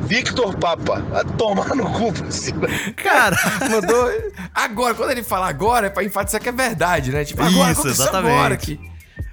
[0.06, 2.60] Victor Papa, vai tomar no cu, parceiro.
[2.96, 3.36] Cara,
[3.70, 4.10] Mandou.
[4.54, 7.24] Agora, quando ele fala agora, é pra enfatizar que é verdade, né?
[7.24, 8.32] Tipo, agora Isso, exatamente.
[8.34, 8.80] agora aqui.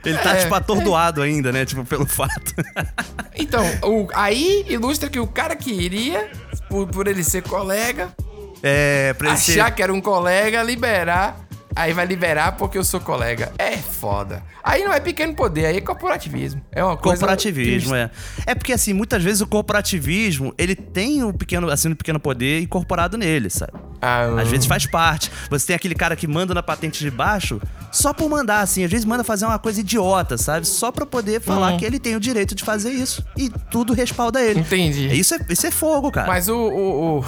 [0.06, 0.42] ele tá, É.
[0.44, 1.66] tipo, atordoado ainda, né?
[1.66, 2.54] Tipo, pelo fato.
[3.34, 6.30] Então, o- aí ilustra que o cara que iria,
[6.70, 8.14] por, por ele ser colega,
[8.62, 9.72] É, pra ele achar ser...
[9.74, 11.38] que era um colega, liberar.
[11.76, 13.52] Aí vai liberar porque eu sou colega.
[13.58, 14.44] É foda.
[14.64, 16.62] Aí não é pequeno poder, aí é corporativismo.
[16.72, 17.20] É uma coisa.
[17.20, 18.10] Corporativismo, é.
[18.46, 22.62] É porque, assim, muitas vezes o corporativismo, ele tem o pequeno, assim, o pequeno poder
[22.62, 23.74] incorporado nele, sabe?
[24.02, 25.32] Ah, Às vezes faz parte.
[25.50, 27.62] Você tem aquele cara que manda na patente de baixo
[27.92, 28.84] só por mandar, assim.
[28.84, 30.66] Às vezes manda fazer uma coisa idiota, sabe?
[30.68, 31.78] Só pra poder falar Hum.
[31.78, 33.24] que ele tem o direito de fazer isso.
[33.38, 34.62] E tudo respalda ele.
[34.62, 35.08] Entendi.
[35.08, 36.28] Isso é, isso é fogo, cara.
[36.28, 37.26] Mas o, o, o,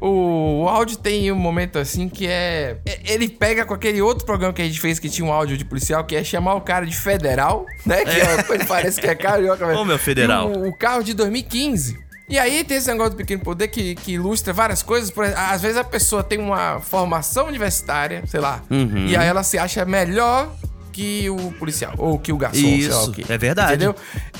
[0.00, 2.78] o, o áudio tem um momento assim que é.
[2.84, 5.56] é- Ele pega com aquele outro programa que a gente fez que tinha um áudio
[5.56, 8.04] de policial, que é chamar o cara de federal, né?
[8.04, 9.64] Que é, ele parece que é carioca.
[9.66, 10.50] mas- Ô, meu federal.
[10.52, 12.09] E O, o carro de 2015.
[12.30, 15.10] E aí tem esse negócio do pequeno poder que, que ilustra várias coisas.
[15.10, 19.06] Por, às vezes a pessoa tem uma formação universitária, sei lá, Uhum.
[19.08, 20.50] e aí ela se acha melhor
[20.92, 23.24] que o policial, ou que o garçom, lá Isso, quê.
[23.28, 23.74] é verdade.
[23.74, 23.94] Entendeu?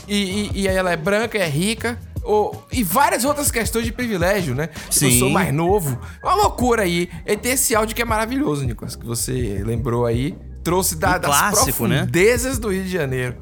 [0.09, 1.99] E, e, e aí ela é branca, é rica.
[2.23, 4.67] Ou, e várias outras questões de privilégio, né?
[4.67, 5.19] Tipo, Eu Sim.
[5.19, 5.99] sou mais novo.
[6.23, 7.09] Uma loucura aí.
[7.25, 10.37] E tem esse áudio que é maravilhoso, Nicolas, que você lembrou aí.
[10.63, 11.97] Trouxe da, Um das clássico, né?
[12.01, 13.37] profundezas do Rio de Janeiro.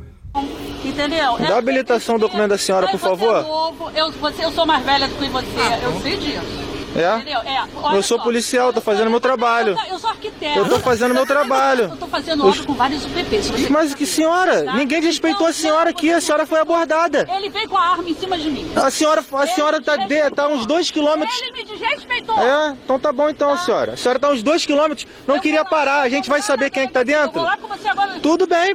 [0.85, 1.37] Entendeu?
[1.39, 3.37] Dá a habilitação do documento da senhora, por favor.
[3.39, 5.47] é novo, eu, você, eu sou mais velha do que você,
[5.83, 6.69] eu sei disso.
[6.97, 7.17] É?
[7.17, 7.41] Entendeu?
[7.41, 8.25] É, Eu sou só.
[8.25, 9.73] policial, tô fazendo meu trabalho.
[9.73, 10.59] Eu sou, eu sou arquiteto.
[10.59, 11.85] Eu tô fazendo meu trabalho.
[11.85, 13.69] Eu tô fazendo obra com vários UPPs.
[13.69, 14.73] Mas que senhora?
[14.73, 17.29] Ninguém respeitou a senhora aqui, a senhora foi abordada.
[17.37, 18.69] Ele veio com a arma em cima de mim.
[18.75, 21.41] A senhora, a senhora tá, de, tá uns dois quilômetros.
[21.41, 22.37] Ele me desrespeitou.
[22.39, 23.93] É, então tá bom então, senhora.
[23.93, 26.01] A senhora tá uns dois quilômetros, não queria parar.
[26.01, 27.33] A gente vai saber quem é que tá Eu dentro?
[27.33, 28.19] vou lá com você agora.
[28.21, 28.75] Tudo bem,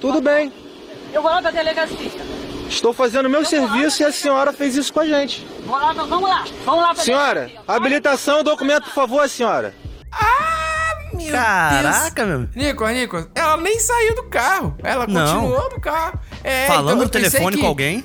[0.00, 0.52] tudo bem.
[1.12, 2.10] Eu vou lá pra delegacia.
[2.68, 5.46] Estou fazendo meu serviço e a senhora fez isso com a gente.
[5.66, 6.44] Vou lá, vamos lá.
[6.64, 7.60] Vamos lá pra Senhora, delegacia.
[7.68, 9.74] habilitação e documento, por favor, senhora.
[11.12, 12.48] Meu Caraca, Deus.
[12.54, 12.64] meu.
[12.64, 14.74] Nicolas, Nicolas, ela nem saiu do carro.
[14.82, 15.40] Ela Não.
[15.42, 16.18] continuou no carro.
[16.42, 18.04] É, Falando então no telefone que- com alguém.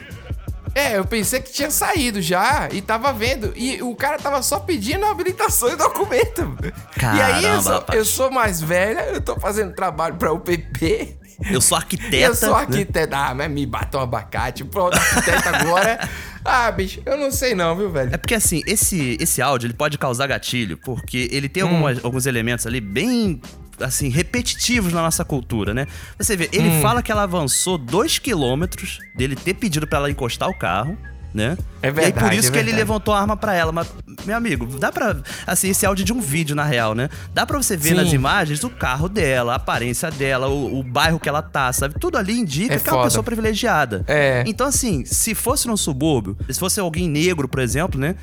[0.76, 3.52] É, eu pensei que tinha saído já e tava vendo.
[3.56, 6.56] E o cara tava só pedindo habilitação e documento.
[6.62, 11.18] e aí eu Caramba, sou, eu sou mais velha, eu tô fazendo trabalho pra UPP.
[11.52, 12.16] Eu sou arquiteta.
[12.16, 12.60] eu sou né?
[12.62, 13.16] arquiteta.
[13.18, 14.64] Ah, mas me bata um abacate.
[14.64, 16.10] Pronto, arquiteta agora.
[16.44, 18.14] ah, bicho, eu não sei não, viu, velho?
[18.14, 21.50] É porque assim, esse, esse áudio ele pode causar gatilho, porque ele Hum.
[21.50, 23.40] tem algumas- alguns elementos ali bem
[23.80, 25.86] assim, repetitivos na nossa cultura, né?
[26.18, 26.82] Você vê, ele Hum.
[26.82, 30.98] fala que ela avançou dois quilômetros dele ter pedido pra ela encostar o carro,
[31.38, 31.58] né?
[31.82, 32.76] É E aí por verdade, isso é que ele verdade.
[32.78, 33.72] levantou a arma pra ela.
[33.72, 33.88] Mas,
[34.26, 35.16] meu amigo, dá pra.
[35.46, 37.08] Assim, esse áudio de um vídeo, na real, né?
[37.34, 37.96] Dá pra você ver Sim.
[37.96, 41.96] nas imagens o carro dela, a aparência dela, o, o bairro que ela tá, sabe?
[42.00, 43.08] Tudo ali indica É que é uma foda.
[43.10, 44.04] pessoa privilegiada.
[44.08, 44.44] É.
[44.48, 48.16] Então, assim, se fosse no subúrbio, se fosse alguém negro, por exemplo, né?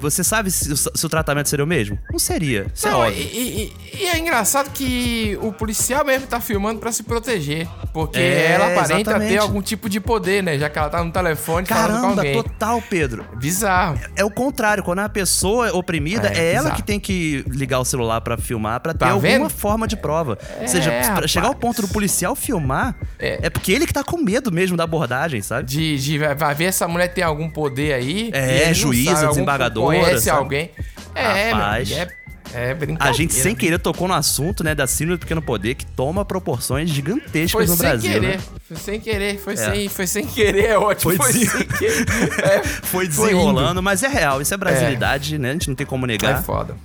[0.00, 1.98] Você sabe se, o- se o tratamento seria o mesmo?
[2.10, 2.66] Não seria.
[2.72, 3.18] Isso é Não, óbvio.
[3.20, 7.66] e, e- e é engraçado que o policial mesmo tá filmando pra se proteger.
[7.92, 9.32] Porque É, ela aparenta exatamente.
[9.32, 10.56] ter algum tipo de poder, né?
[10.58, 12.44] Já que ela tá no telefone falando com Caramba, alguém.
[12.52, 13.24] Total, Pedro.
[13.36, 13.98] Bizarro.
[14.16, 17.80] É o contrário, quando a pessoa é oprimida, É, é, ela que tem que ligar
[17.80, 19.48] o celular pra filmar, pra ter Tá alguma vendo?
[19.50, 20.38] forma de prova.
[20.58, 21.30] É, Ou seja, pra rapaz.
[21.30, 23.48] chegar ao ponto do policial filmar, é.
[23.50, 25.64] porque ele que tá com medo mesmo da abordagem, sabe?
[25.68, 28.30] De, de vai ver essa mulher tem algum poder aí.
[28.32, 30.38] É, juíza, desembargadora, Conhece sabe?
[30.38, 30.70] alguém.
[31.14, 31.88] É, Rapaz.
[31.90, 32.08] meu, é,
[32.54, 33.10] é brincadeira.
[33.10, 36.24] A gente sem querer tocou no assunto, né, da síndrome do pequeno poder que toma
[36.24, 38.36] proporções gigantescas Foi no Brasil, querer.
[38.38, 38.40] né?
[38.68, 39.38] Foi sem querer.
[39.38, 39.56] Foi, É.
[39.56, 41.14] sem, foi sem querer, é ótimo.
[41.16, 42.06] Foi Foi, sem querer.
[42.42, 45.50] É, Foi desenrolando, mas é real, isso é brasilidade, né?
[45.50, 46.38] A gente não tem como negar.
[46.38, 46.76] É foda.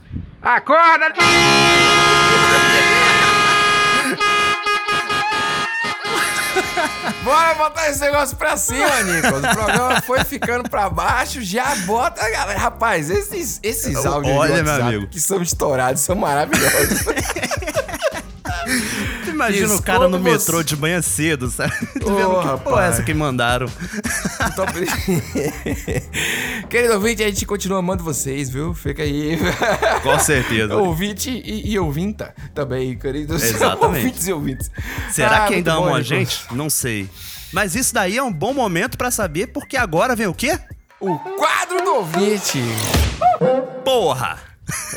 [0.41, 1.13] Acorda!
[7.23, 9.43] Bora botar esse negócio pra cima, Nicolas.
[9.43, 12.59] O programa foi ficando pra baixo, já bota galera.
[12.59, 15.07] Rapaz, esses, esses áudios Olha, meu amigo.
[15.07, 16.99] que são estourados são maravilhosos.
[19.37, 20.31] Tu Imagina o cara no você.
[20.31, 21.73] metrô de manhã cedo, sabe?
[22.03, 23.67] Ô, vendo que porra é essa que mandaram?
[26.69, 28.73] Querido ouvinte, a gente continua amando vocês, viu?
[28.73, 29.37] Fica aí.
[30.03, 30.75] Com certeza.
[30.75, 33.43] Ouvinte e, e ouvinta também, queridos.
[33.43, 34.05] Exatamente.
[34.05, 34.71] Ouvintes e ouvintes.
[35.11, 36.39] Será Ah, que ainda amam a gente?
[36.51, 37.09] Não sei.
[37.53, 40.59] Mas isso daí é um bom momento pra saber, porque agora vem o quê?
[40.99, 42.59] O quadro do ouvinte.
[43.85, 44.37] Porra!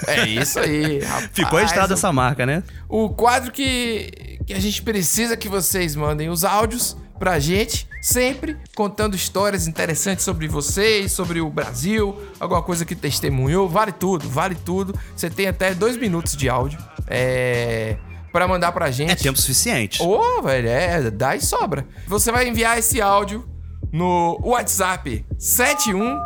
[0.07, 1.31] É isso aí, rapaz.
[1.33, 2.63] Ficou registrada essa marca, né?
[2.89, 8.57] O quadro que, que a gente precisa que vocês mandem os áudios pra gente, sempre
[8.75, 14.55] contando histórias interessantes sobre vocês, sobre o Brasil, alguma coisa que testemunhou, vale tudo, vale
[14.55, 14.99] tudo.
[15.15, 17.99] Você tem até dois minutos de áudio é,
[18.33, 19.13] para mandar pra gente.
[19.13, 20.03] É tempo suficiente.
[20.03, 21.87] Ô, velho, é, dá e sobra.
[22.07, 23.47] Você vai enviar esse áudio
[23.93, 26.19] no WhatsApp 71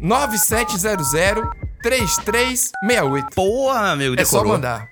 [0.00, 1.14] 9700
[1.82, 3.34] 3368.
[3.34, 4.52] Porra, amigo, É só decorou.
[4.54, 4.88] mandar.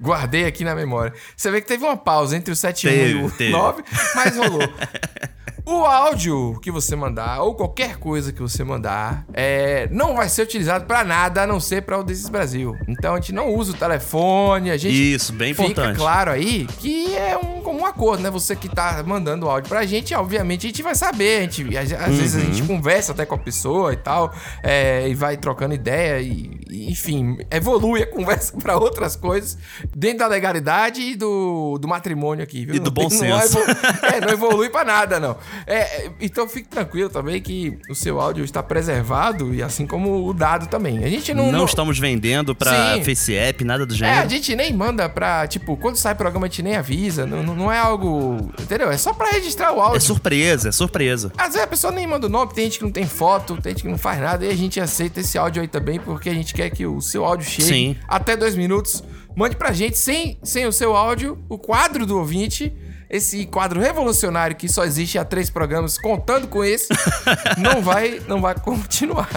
[0.00, 1.12] Guardei aqui na memória.
[1.36, 3.52] Você vê que teve uma pausa entre o 71 Teve, e o teve.
[3.52, 3.84] 9,
[4.16, 4.62] mas rolou.
[5.64, 10.42] O áudio que você mandar, ou qualquer coisa que você mandar, é, não vai ser
[10.42, 12.76] utilizado pra nada a não ser pra o Desses Brasil.
[12.88, 15.14] Então a gente não usa o telefone, a gente.
[15.14, 15.96] Isso, bem Fica importante.
[15.96, 18.30] claro aí que é um comum acordo, né?
[18.30, 21.38] Você que tá mandando o áudio pra gente, obviamente a gente vai saber.
[21.38, 22.52] A gente, às, às vezes a Uhum.
[22.54, 26.90] gente conversa até com a pessoa e tal, é, e vai trocando ideia, e, e,
[26.90, 29.56] enfim, evolui a conversa pra outras coisas,
[29.94, 32.74] dentro da legalidade e do, do matrimônio aqui, viu?
[32.74, 33.58] E do Não bom não senso.
[33.58, 33.76] evolu-
[34.12, 35.36] é, não evolui pra nada, não.
[35.66, 40.26] É, é, então fique tranquilo também que o seu áudio está preservado, e assim como
[40.28, 41.04] o dado também.
[41.04, 41.46] A gente não.
[41.46, 43.04] Não, não- estamos vendendo pra Sim.
[43.04, 44.20] Face App, nada do é, gênero.
[44.22, 45.46] a gente nem manda pra.
[45.46, 47.26] Tipo, quando sai programa, a gente nem avisa.
[47.26, 48.50] Não, não- não é algo.
[48.60, 48.90] Entendeu?
[48.90, 49.96] É só pra registrar o áudio.
[49.96, 51.32] É surpresa, é surpresa.
[51.36, 53.72] Às vezes a pessoa nem manda o nome, tem gente que não tem foto, tem
[53.72, 56.34] gente que não faz nada, e a gente aceita esse áudio aí também, porque a
[56.34, 57.96] gente quer que o seu áudio chegue Sim.
[58.08, 59.02] até dois minutos.
[59.34, 62.72] Mande pra gente, sem, sem o seu áudio, o quadro do ouvinte.
[63.12, 66.88] Esse quadro revolucionário que só existe há três programas, contando com esse,
[67.60, 69.28] não vai, não vai continuar.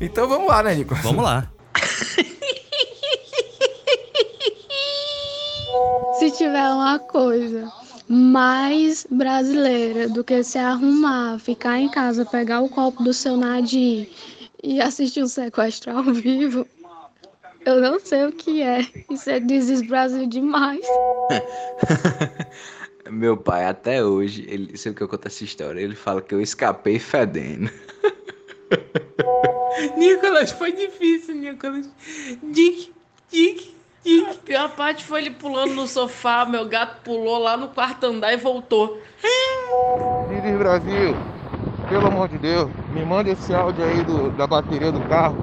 [0.00, 0.94] Então vamos lá, né, Nico?
[0.94, 1.50] Vamos lá.
[6.16, 7.72] Se tiver uma coisa
[8.08, 14.08] mais brasileira do que se arrumar, ficar em casa, pegar o copo do seu Nadir
[14.62, 16.64] e assistir um sequestro ao vivo,
[17.66, 18.86] eu não sei o que é.
[19.10, 20.86] Isso é Desis Brasil demais.
[23.12, 26.40] Meu pai, até hoje, ele, sempre que eu conto essa história, ele fala que eu
[26.40, 27.70] escapei fedendo.
[29.98, 31.90] Nicolas, foi difícil, Nicolas.
[32.42, 32.90] Dick,
[33.30, 34.30] Dick, Dick.
[34.30, 38.32] A pior parte foi ele pulando no sofá, meu gato pulou lá no quarto andar
[38.32, 38.98] e voltou.
[40.30, 41.14] Didi Brasil,
[41.90, 45.36] pelo amor de Deus, me manda esse áudio aí do- da bateria do carro.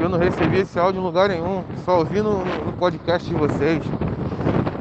[0.00, 3.82] Eu não recebi esse áudio em lugar nenhum, só ouvi no- no podcast de vocês.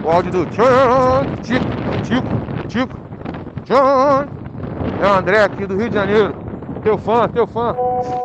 [0.07, 1.67] O áudio do Tchan, Tico,
[2.01, 2.97] Tico, Tico,
[3.65, 4.29] Tchan.
[5.01, 6.33] É o André aqui do Rio de Janeiro.
[6.81, 7.75] Teu fã, teu fã.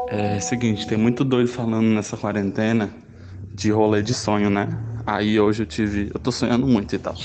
[0.07, 2.88] É seguinte, tem muito doido falando nessa quarentena
[3.53, 4.68] de rolê de sonho, né?
[5.05, 6.12] Aí hoje eu tive.
[6.14, 7.16] Eu tô sonhando muito e tal.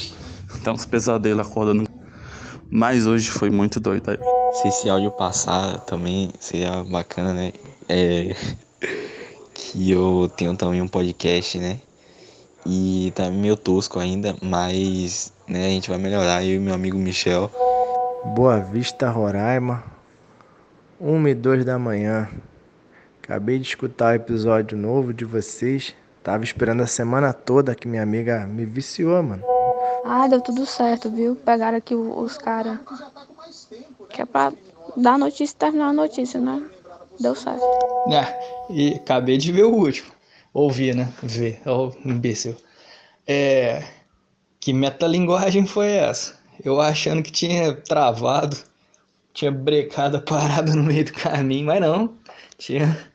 [0.60, 1.88] Então uns pesadelos acordando.
[2.68, 4.10] Mas hoje foi muito doido.
[4.10, 4.18] aí.
[4.54, 7.54] Se esse áudio passar também seria bacana, né?
[7.88, 8.36] É
[9.54, 11.80] que eu tenho também um podcast, né?
[12.70, 16.44] E tá meio tosco ainda, mas né, a gente vai melhorar.
[16.44, 17.50] Eu e meu amigo Michel.
[18.36, 19.82] Boa Vista, Roraima,
[21.00, 22.28] 1 e 2 da manhã.
[23.24, 25.96] Acabei de escutar o episódio novo de vocês.
[26.22, 29.44] Tava esperando a semana toda que minha amiga me viciou, mano.
[30.04, 31.38] Ah, deu tudo certo, viu?
[31.38, 32.80] Pegaram aqui os caras.
[34.10, 34.52] Que é pra
[34.98, 36.62] dar a notícia e terminar a notícia, né?
[37.18, 37.64] Deu certo.
[38.12, 40.17] É, e acabei de ver o último.
[40.58, 41.14] Ouvir, né?
[41.22, 41.62] Ver.
[41.68, 42.58] Ó, imbecil.
[43.28, 43.84] É.
[44.60, 46.34] Que metalinguagem foi essa?
[46.64, 48.58] Eu achando que tinha travado,
[49.36, 52.18] tinha brecado a parada no meio do caminho, mas não.
[52.58, 53.08] Tinha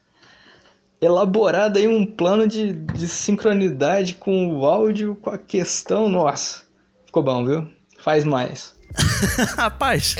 [1.01, 6.09] elaborado aí um plano de, de sincronidade com o áudio, com a questão.
[6.09, 6.63] Nossa,
[7.07, 7.69] ficou bom, viu?
[7.99, 8.73] Faz mais.
[9.59, 10.15] Rapaz,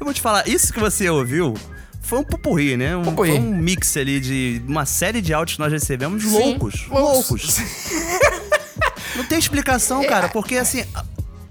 [0.00, 1.52] eu vou te falar, isso que você ouviu
[2.06, 2.96] foi um pupurri, né?
[2.96, 3.30] Um, Pupurri.
[3.32, 6.86] Foi um mix ali de uma série de áudios que nós recebemos Sim, loucos.
[6.88, 7.58] Loucos.
[9.16, 10.06] Não tem explicação, É.
[10.06, 10.84] cara, porque assim.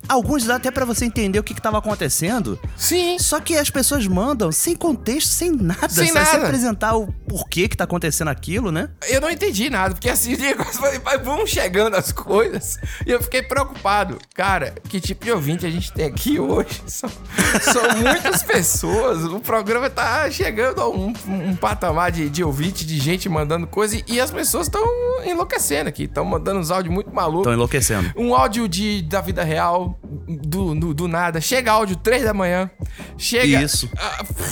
[0.07, 2.59] Alguns dá até pra você entender o que, que tava acontecendo.
[2.75, 3.17] Sim.
[3.19, 5.89] Só que as pessoas mandam sem contexto, sem nada.
[5.89, 6.45] Sem sem nada.
[6.45, 8.89] apresentar o porquê que tá acontecendo aquilo, né?
[9.09, 10.35] Eu não entendi nada, porque assim,
[11.23, 14.17] vão chegando as coisas e eu fiquei preocupado.
[14.33, 16.81] Cara, que tipo de ouvinte a gente tem aqui hoje?
[16.87, 17.09] São,
[17.61, 22.97] são muitas pessoas, o programa tá chegando a um, um patamar de, de ouvinte, de
[22.99, 24.83] gente mandando coisa e, e as pessoas estão
[25.25, 27.41] enlouquecendo aqui, estão mandando uns áudios muito malucos.
[27.41, 28.11] Estão enlouquecendo.
[28.15, 29.94] Um áudio de, da vida real,
[30.27, 31.39] do, do, do nada.
[31.41, 32.69] Chega áudio 3 da manhã.
[33.17, 33.61] Chega.
[33.61, 33.89] Isso.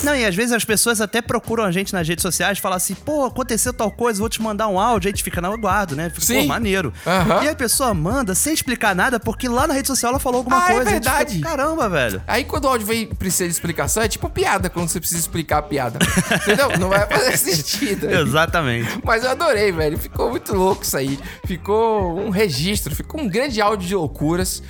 [0.04, 2.78] Não, e às vezes as pessoas até procuram a gente nas redes sociais e falam
[2.78, 5.48] assim, pô, aconteceu tal coisa, vou te mandar um áudio, aí a gente fica na
[5.50, 6.10] aguardo, né?
[6.10, 6.48] Fica, pô, Sim.
[6.48, 6.92] maneiro.
[7.06, 7.44] Aham.
[7.44, 10.58] E a pessoa manda sem explicar nada, porque lá na rede social ela falou alguma
[10.66, 10.90] Ah, é coisa.
[10.90, 11.40] a gente fica, verdade.
[11.42, 12.22] Caramba, velho.
[12.28, 15.60] Aí quando o áudio vem precisa de explicação, é tipo piada quando você precisa explicar
[15.60, 16.00] a piada.
[16.44, 16.78] Entendeu?
[16.80, 18.10] Não vai fazer sentido.
[18.10, 18.90] Exatamente.
[19.04, 19.98] Mas eu adorei, velho.
[19.98, 21.20] Ficou muito louco isso aí.
[21.46, 24.62] Ficou um registro, ficou um grande áudio de loucuras.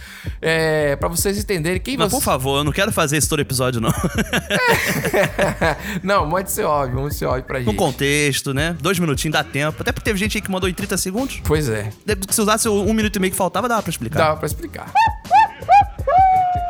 [0.41, 2.17] É, para vocês entenderem quem Mas você...
[2.17, 3.91] por favor, eu não quero fazer isso todo episódio, não.
[6.03, 7.75] não, mande seu áudio, mande seu áudio pra No gente.
[7.75, 8.75] contexto, né?
[8.81, 9.81] Dois minutinhos dá tempo.
[9.81, 11.41] Até porque teve gente aí que mandou em 30 segundos.
[11.43, 11.89] Pois é.
[12.29, 14.19] Se usasse um minuto e meio que faltava, dava pra explicar.
[14.19, 14.91] Dava pra explicar.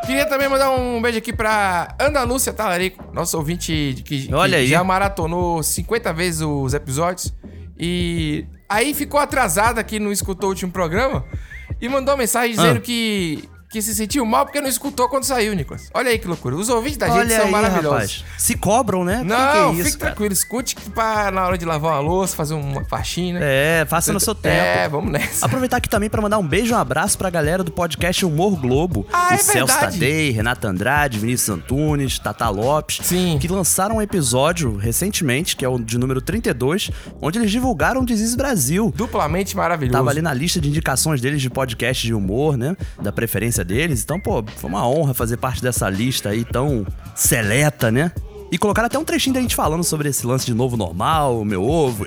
[0.05, 4.57] Queria também mandar um beijo aqui pra Ana Lúcia Talarico, nosso ouvinte que, que Olha
[4.57, 4.67] aí.
[4.67, 7.33] já maratonou 50 vezes os episódios.
[7.79, 11.23] E aí ficou atrasada aqui, não escutou o último programa.
[11.81, 12.81] E mandou uma mensagem dizendo Ah.
[12.81, 15.89] que, que se sentiu mal porque não escutou quando saiu, Nicolas.
[15.95, 16.55] Olha aí que loucura.
[16.55, 18.17] Os ouvintes da gente Olha são aí, maravilhosos.
[18.21, 18.25] rapaz.
[18.37, 19.23] Se cobram, né?
[19.25, 20.11] Não, que é isso, fique cara?
[20.11, 20.31] tranquilo.
[20.31, 23.39] Escute pra, na hora de lavar uma louça, fazer uma faxina.
[23.41, 24.55] É, faça no seu tempo.
[24.55, 25.47] É, vamos nessa.
[25.47, 28.55] Aproveitar aqui também pra mandar um beijo e um abraço pra galera do podcast Humor
[28.57, 29.07] Globo.
[29.11, 29.93] Ah, o é Celso verdade.
[29.93, 32.99] Tadei, Renata Andrade, Vinícius Antunes, Tata Lopes.
[33.01, 33.39] Sim.
[33.41, 38.05] Que lançaram um episódio recentemente, que é o de número 32, onde eles divulgaram o
[38.05, 38.93] Desis Brasil.
[38.95, 39.97] Duplamente maravilhoso.
[39.97, 42.77] Tava ali na lista de indicações deles de podcast de humor, né?
[43.01, 44.03] Da preferência deles.
[44.03, 48.11] Então, pô, foi uma honra fazer parte dessa lista aí tão seleta, né?
[48.51, 51.63] E colocaram até um trechinho da gente falando sobre esse lance de novo normal, meu
[51.63, 52.05] ovo.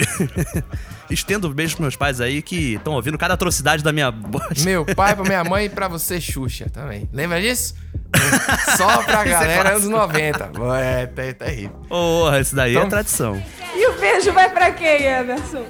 [1.11, 4.64] Estendo um beijo pros meus pais aí que estão ouvindo cada atrocidade da minha voz.
[4.64, 7.09] Meu pai, pra minha mãe e pra você, Xuxa, também.
[7.12, 7.75] Lembra disso?
[8.77, 9.90] Só pra é galera anos clássico.
[9.90, 10.51] 90.
[10.81, 11.77] É, tá, tá terrível.
[11.88, 13.42] Porra, isso daí é Então- tradição.
[13.75, 15.64] E o beijo vai pra quem, Emerson?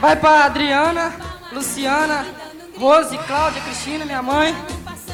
[0.00, 1.12] Vai pra Adriana,
[1.52, 2.24] Luciana,
[2.78, 4.54] Rose, Cláudia, Cristina, minha mãe,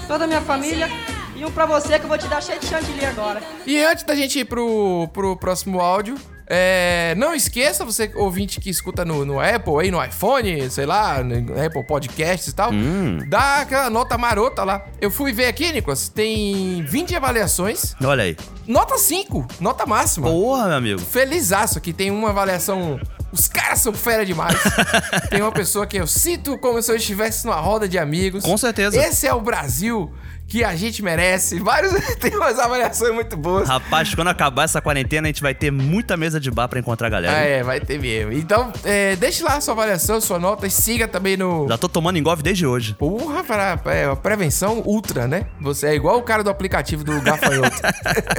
[0.07, 0.89] toda a minha família.
[1.35, 3.43] E um pra você que eu vou te dar cheio de chantilly agora.
[3.67, 6.15] E antes da gente ir pro, pro próximo áudio,
[6.49, 11.23] é, não esqueça, você ouvinte que escuta no, no Apple, aí no iPhone, sei lá,
[11.23, 13.19] no Apple Podcasts e tal, Hum.
[13.29, 14.83] dá aquela nota marota lá.
[14.99, 18.37] Eu fui ver aqui, Nicolas, tem 20 avaliações, Olha aí.
[18.67, 20.29] nota 5, nota máxima.
[20.31, 21.01] Porra, meu amigo.
[21.01, 22.99] Felizaço aqui, tem uma avaliação...
[23.33, 24.57] Os caras são fera demais.
[25.31, 28.45] tem uma pessoa que eu sinto como se eu estivesse numa roda de amigos.
[28.45, 28.97] Com certeza.
[28.97, 30.13] Esse é o Brasil
[30.49, 31.59] que a gente merece.
[31.59, 33.69] Vários tem umas avaliações muito boas.
[33.69, 37.09] Rapaz, quando acabar essa quarentena, a gente vai ter muita mesa de bar pra encontrar
[37.09, 37.37] a galera.
[37.37, 38.33] Ah, é, vai ter mesmo.
[38.33, 41.67] Então, é, deixe lá a sua avaliação, sua nota e siga também no.
[41.69, 42.95] Já tô tomando engove desde hoje.
[42.95, 45.47] Porra, para, é, prevenção ultra, né?
[45.61, 47.77] Você é igual o cara do aplicativo do Gafanhoto.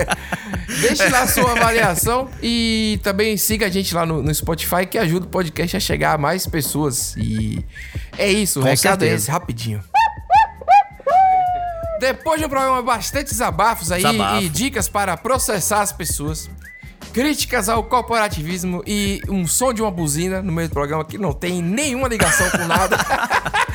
[0.81, 4.97] Deixe lá a sua avaliação e também siga a gente lá no, no Spotify que
[4.97, 7.15] ajuda o podcast a chegar a mais pessoas.
[7.17, 7.63] E
[8.17, 9.15] é isso, o recado é certeza.
[9.15, 9.83] esse, rapidinho.
[11.99, 14.41] Depois de um programa bastante desabafos aí Desabafo.
[14.43, 16.49] e dicas para processar as pessoas,
[17.17, 21.33] críticas ao corporativismo e um som de uma buzina no meio do programa que não
[21.33, 22.95] tem nenhuma ligação com nada.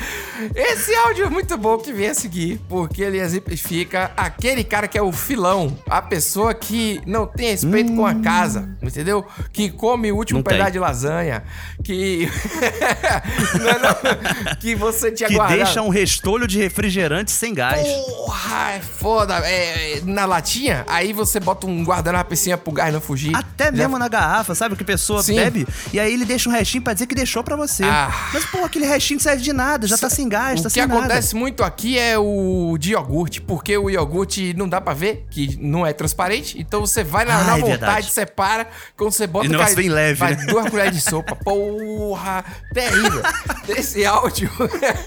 [0.55, 4.97] Esse áudio é muito bom que vem a seguir, porque ele exemplifica aquele cara que
[4.97, 9.25] é o filão, a pessoa que não tem respeito com a casa, entendeu?
[9.51, 10.53] Que come o último Não tem.
[10.57, 11.43] pedaço de lasanha,
[11.83, 12.29] que.
[13.59, 15.57] Não é não, que você tinha Que guardado.
[15.57, 17.85] deixa um restolho de refrigerante sem gás.
[17.87, 19.39] Porra, é foda.
[19.45, 23.32] É, é, na latinha, aí você bota um guardanapo em cima pro gás não fugir.
[23.33, 24.75] Até mesmo na garrafa, sabe?
[24.75, 25.35] Que a pessoa Sim.
[25.35, 27.83] bebe e aí ele deixa um restinho pra dizer que deixou pra você.
[27.83, 28.11] Ah.
[28.33, 30.73] Mas, pô, aquele restinho não serve de nada, já tá sem gás, O tá que
[30.75, 30.99] sem nada.
[30.99, 35.57] acontece muito aqui é o de iogurte, porque o iogurte não dá pra ver, que
[35.61, 36.59] não é transparente.
[36.59, 38.11] Então você vai na, Ah, na é vontade, verdade.
[38.11, 38.67] separa,
[38.97, 40.45] quando você bota E o negócio cai- bem leve, vai né?
[40.45, 41.35] duas colheres de sopa.
[41.35, 42.43] Porra,
[42.73, 43.21] terrível.
[43.67, 44.49] Esse áudio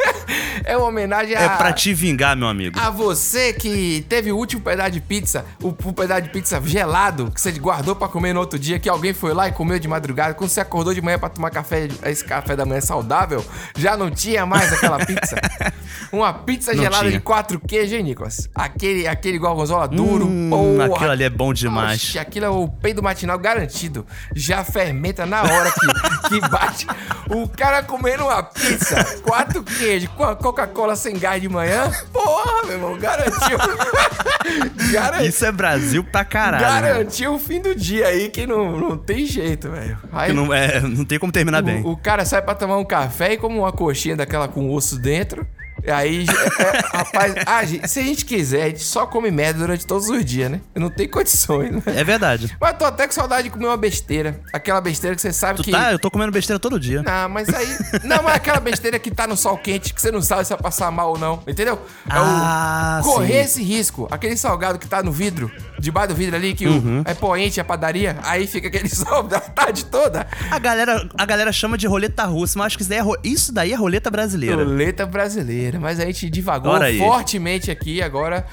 [0.65, 1.41] é uma homenagem a.
[1.41, 2.79] É pra te vingar, meu amigo.
[2.79, 7.31] A você que teve o último pedaço de pizza, o, o pedaço de pizza gelado,
[7.31, 9.87] que você guardou pra comer no outro dia, que alguém foi lá e comeu de
[9.87, 13.45] madrugada, quando você acordou de manhã pra tomar café, esse café da manhã saudável,
[13.77, 15.37] já não tinha mais aquela pizza.
[16.13, 17.13] Uma pizza Não gelada tinha.
[17.13, 18.49] de quatro queijos, hein, Nicolas?
[18.55, 20.95] Aquele, aquele gorgonzola duro, Hum, porra.
[20.95, 22.01] aquilo ali é bom demais.
[22.03, 24.07] Oxe, aquilo é o peido matinal garantido.
[24.35, 26.87] Já fermenta na hora que, que bate.
[27.29, 32.63] O cara comendo uma pizza, quatro queijos, com a Coca-Cola sem gás de manhã, porra,
[32.67, 33.59] meu irmão, garantiu.
[34.93, 35.27] garantiu.
[35.29, 36.65] Isso é Brasil pra caralho.
[36.65, 36.71] né?
[36.93, 39.99] Garantiu o fim do dia aí que não, não tem jeito, velho.
[40.35, 41.83] Não, é, não tem como terminar bem.
[41.83, 44.99] o, o cara sai pra tomar um café e come uma coxinha daquela com osso
[44.99, 45.47] dentro.
[45.87, 49.31] E aí, é, é, rapaz, a gente- se a gente quiser, a gente só come
[49.31, 50.61] merda durante todos os dias, né?
[50.75, 51.83] Não tem condições, né?
[51.87, 52.57] É verdade.
[52.61, 54.41] Mas tô até com saudade de comer uma besteira.
[54.53, 55.71] Aquela besteira que você sabe Tu que.
[55.71, 55.93] tá?
[55.93, 57.03] Eu tô comendo besteira todo dia.
[57.03, 57.69] Não, mas aí.
[58.03, 60.59] Não, mas aquela besteira que tá no sol quente, que você não sabe se vai
[60.61, 61.43] passar mal ou não.
[61.47, 61.75] Entendeu?
[62.09, 63.05] É Ah, o.
[63.05, 63.61] Correr sim.
[63.61, 64.09] esse risco.
[64.11, 67.03] Aquele salgado que tá no vidro, debaixo do vidro ali, que Uhum.
[67.07, 68.17] o, é poente, é padaria.
[68.25, 70.27] Aí fica aquele sol da tarde toda.
[70.51, 73.19] A galera, a galera chama de roleta russa, mas acho que isso daí é, ro-
[73.23, 74.57] isso daí é roleta brasileira.
[74.57, 75.76] Roleta brasileira.
[75.79, 76.99] Mas a gente divagou Ora aí.
[76.99, 78.03] fortemente aqui.
[78.03, 78.47] Agora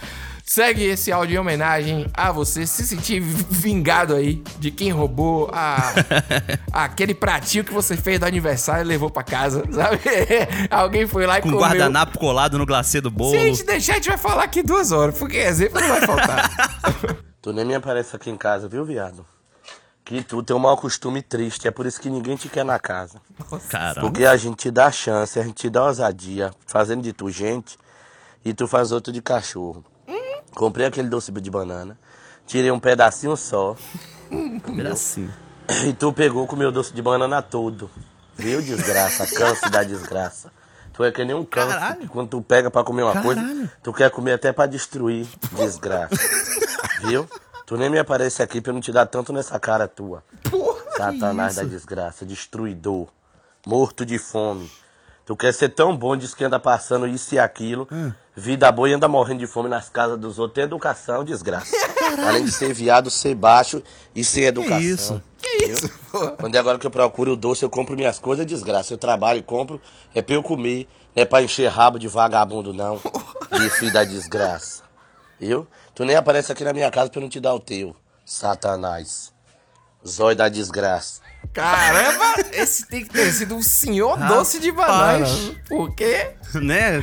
[0.45, 5.93] segue esse áudio em homenagem a você se sentir vingado aí de quem roubou a,
[6.71, 9.99] aquele pratinho que você fez do aniversário e levou pra casa, sabe?
[10.69, 11.61] Alguém foi lá e Com comeu.
[11.61, 13.31] guardanapo colado no glacê do bolo.
[13.31, 16.01] Se a gente deixar, a gente vai falar aqui duas horas, porque exemplo não vai
[16.01, 16.51] faltar.
[17.41, 19.25] Tu nem me aparece aqui em casa, viu, viado?
[20.05, 22.77] Que tu tem um mau costume triste, é por isso que ninguém te quer na
[22.77, 23.21] casa.
[23.69, 24.01] Caramba.
[24.01, 27.77] Porque a gente te dá chance, a gente te dá ousadia, fazendo de tu gente,
[28.43, 29.83] e tu faz outro de cachorro.
[30.53, 31.97] Comprei aquele doce de banana,
[32.45, 33.75] tirei um pedacinho só,
[34.75, 35.33] Pedacinho.
[35.85, 37.89] e tu pegou com o meu doce de banana todo.
[38.35, 39.25] Viu, desgraça?
[39.27, 40.51] Câncer da desgraça.
[40.91, 43.41] Tu é que nem um câncer, que quando tu pega pra comer uma coisa,
[43.81, 46.15] tu quer comer até pra destruir, desgraça.
[47.07, 47.27] Viu?
[47.65, 50.23] Tu nem me aparece aqui pra eu não te dar tanto nessa cara tua.
[50.97, 53.07] Satanás da desgraça, destruidor,
[53.65, 54.69] morto de fome.
[55.25, 57.87] Tu quer ser tão bom, diz que anda passando isso e aquilo,
[58.35, 60.55] vida boa e anda morrendo de fome nas casas dos outros.
[60.55, 61.73] Tem educação, desgraça.
[62.27, 63.81] Além de ser viado, ser baixo
[64.13, 64.81] e sem educação.
[64.81, 65.21] isso?
[65.41, 65.89] Que isso?
[66.37, 68.93] Quando é agora que eu procuro o doce, eu compro minhas coisas, desgraça.
[68.93, 69.79] Eu trabalho e compro,
[70.13, 72.99] é pra eu comer, não é pra encher rabo de vagabundo, não.
[73.53, 74.82] De filho da desgraça.
[75.39, 75.67] Viu?
[75.93, 77.95] Tu nem aparece aqui na minha casa pra eu não te dar o teu.
[78.25, 79.31] Satanás.
[80.05, 81.21] Zóio da desgraça.
[81.53, 85.25] Caramba, esse tem que ter sido um senhor doce de banana.
[85.67, 87.01] Porque, Né?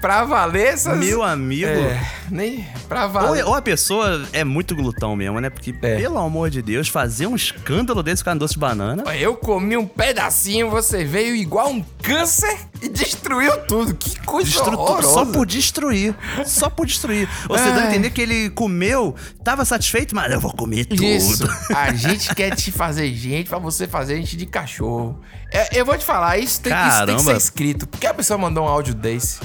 [0.00, 0.96] Pra valer essas...
[0.98, 1.66] Meu amigo.
[1.66, 3.44] É, nem pra Ou, valer.
[3.44, 5.50] ou a pessoa é muito glutão mesmo, né?
[5.50, 5.96] Porque, É.
[5.96, 9.02] pelo amor de Deus, fazer um escândalo desse com a doce de banana.
[9.16, 13.94] Eu comi um pedacinho, você veio igual um câncer e destruiu tudo.
[13.94, 15.08] Que coisa Destru- horrorosa.
[15.12, 16.14] só por destruir.
[16.46, 17.28] Só por destruir.
[17.48, 21.02] Você dá a entender que ele comeu, tava satisfeito, mas eu vou comer tudo.
[21.04, 21.44] Isso.
[21.74, 25.20] A gente quer te fazer gente pra você fazer gente de cachorro.
[25.52, 27.86] É, eu vou te falar, isso tem, que, isso tem que ser escrito.
[27.86, 29.38] Porque a pessoa mandou um áudio desse,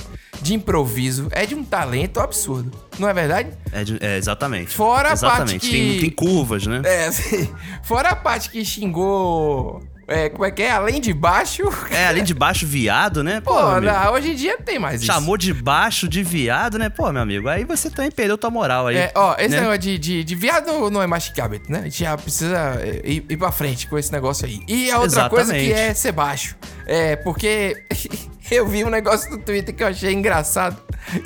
[0.44, 2.72] de improviso, é de um talento absurdo.
[3.00, 3.50] Não é verdade?
[3.72, 4.76] É, de- é, exatamente.
[4.76, 5.52] Fora a exatamente.
[5.52, 6.82] parte que- Tem, tem curvas, né?
[6.86, 7.50] É, assim,
[7.84, 9.82] fora a parte que xingou.
[10.08, 10.72] É, como é que é?
[10.72, 11.64] Além de baixo.
[11.90, 13.40] É, além de baixo, viado, né?
[13.40, 15.12] Pô, Pô, não, hoje em dia tem mais isso.
[15.12, 16.90] Chamou de baixo de viado, né?
[16.90, 18.98] Pô, meu amigo, aí você também perdeu tua moral aí.
[18.98, 19.62] É, ó, esse né?
[19.62, 21.80] negócio de, de, de viado não é masticável, né?
[21.80, 24.62] A gente já precisa é, ir, ir pra frente com esse negócio aí.
[24.68, 25.90] E a outra coisa que Exatamente.
[25.90, 26.56] é ser baixo.
[26.86, 27.86] É, porque
[28.52, 30.78] eu vi um negócio no Twitter que eu achei engraçado.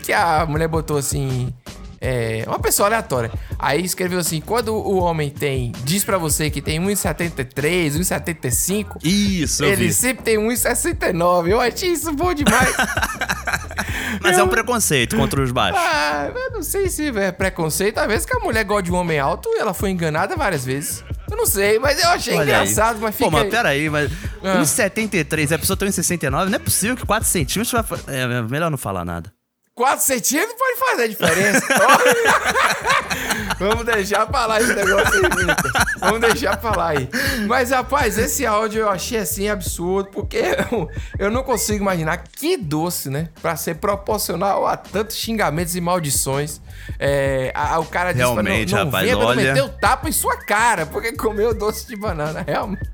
[0.03, 1.53] Que a mulher botou assim.
[1.99, 3.31] É, uma pessoa aleatória.
[3.57, 5.71] Aí escreveu assim: quando o homem tem.
[5.83, 8.97] Diz pra você que tem 1,73, 1,75.
[9.03, 9.93] Isso, eu Ele vi.
[9.93, 11.47] sempre tem 1,69.
[11.49, 12.75] Eu achei isso bom demais.
[14.21, 15.79] Mas é um preconceito contra os baixos.
[15.81, 17.97] Ah, eu não sei se é preconceito.
[17.99, 20.65] Às vezes que a mulher gosta de um homem alto e ela foi enganada várias
[20.65, 21.03] vezes.
[21.29, 22.63] Eu não sei, mas eu achei Olha aí.
[22.63, 23.29] engraçado, mas fica.
[23.29, 24.11] Pô, mas peraí, mas
[24.43, 24.59] Ah.
[24.61, 27.83] 1,73, a pessoa tem 1,69, não é possível que 4 centímetros vai...
[27.83, 29.31] fa- É, melhor não falar nada.
[29.77, 31.61] 4 centímetros pode fazer a diferença.
[33.59, 35.71] Vamos deixar pra lá esse negócio aí, Vitor.
[35.99, 37.07] Vamos deixar pra lá aí.
[37.47, 40.37] Mas, rapaz, esse áudio eu achei assim absurdo, porque
[40.71, 43.29] eu, eu não consigo imaginar que doce, né?
[43.39, 46.59] Pra ser proporcional a tantos xingamentos e maldições.
[46.99, 50.11] É, a- o cara disse pra Realmente, não, não rapaz, venha, olha- meteu tapa em
[50.11, 52.43] sua cara, porque comeu doce de banana.
[52.47, 52.89] Realmente.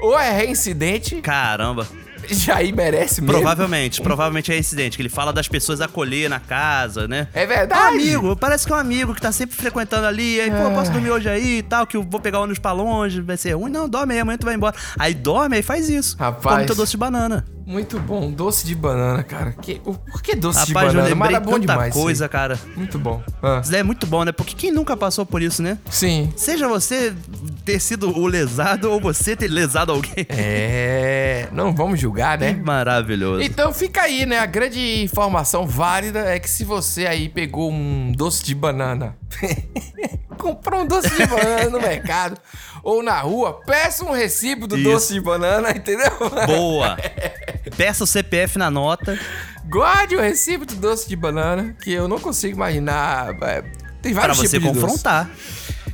[0.00, 1.86] Ou é reincidente, Caramba.
[2.34, 3.34] já aí merece mesmo.
[3.34, 7.28] Provavelmente, provavelmente é incidente, que ele fala das pessoas acolher na casa, né?
[7.32, 7.82] É verdade.
[7.82, 10.90] Um amigo, parece que é um amigo que tá sempre frequentando ali, aí, pô, posso
[10.92, 13.70] dormir hoje aí e tal, que eu vou pegar ônibus pra longe, vai ser ruim.
[13.70, 14.76] Não, dorme aí, amanhã tu vai embora.
[14.98, 16.16] Aí dorme, aí faz isso.
[16.18, 16.56] Rapaz.
[16.56, 17.44] Come teu doce de banana.
[17.66, 19.50] Muito bom, doce de banana, cara.
[19.60, 21.14] Que, o- por que doce de Rapaz, eu banana?
[21.16, 21.92] Mas lembrei era bom tanta demais.
[21.92, 22.58] coisa, cara.
[22.76, 23.20] Muito bom.
[23.42, 23.60] Ah.
[23.62, 24.30] Isso é muito bom, né?
[24.30, 25.76] Porque quem nunca passou por isso, né?
[25.90, 26.32] Sim.
[26.36, 27.12] Seja você
[27.64, 30.24] ter sido o lesado ou você ter lesado alguém.
[30.28, 32.54] É, não vamos julgar, né?
[32.54, 33.42] Que maravilhoso.
[33.42, 34.38] Então fica aí, né?
[34.38, 39.16] A grande informação válida é que se você aí pegou um doce de banana,
[40.38, 42.40] comprou um doce de banana no mercado
[42.82, 44.90] ou na rua, peça um recibo do Isso.
[44.90, 46.12] doce de banana, entendeu?
[46.46, 46.96] Boa.
[47.76, 49.18] Peça o CPF na nota.
[49.68, 53.34] Guarde o recibo do doce de banana, que eu não consigo imaginar.
[54.00, 55.04] Tem vários você tipos de doce.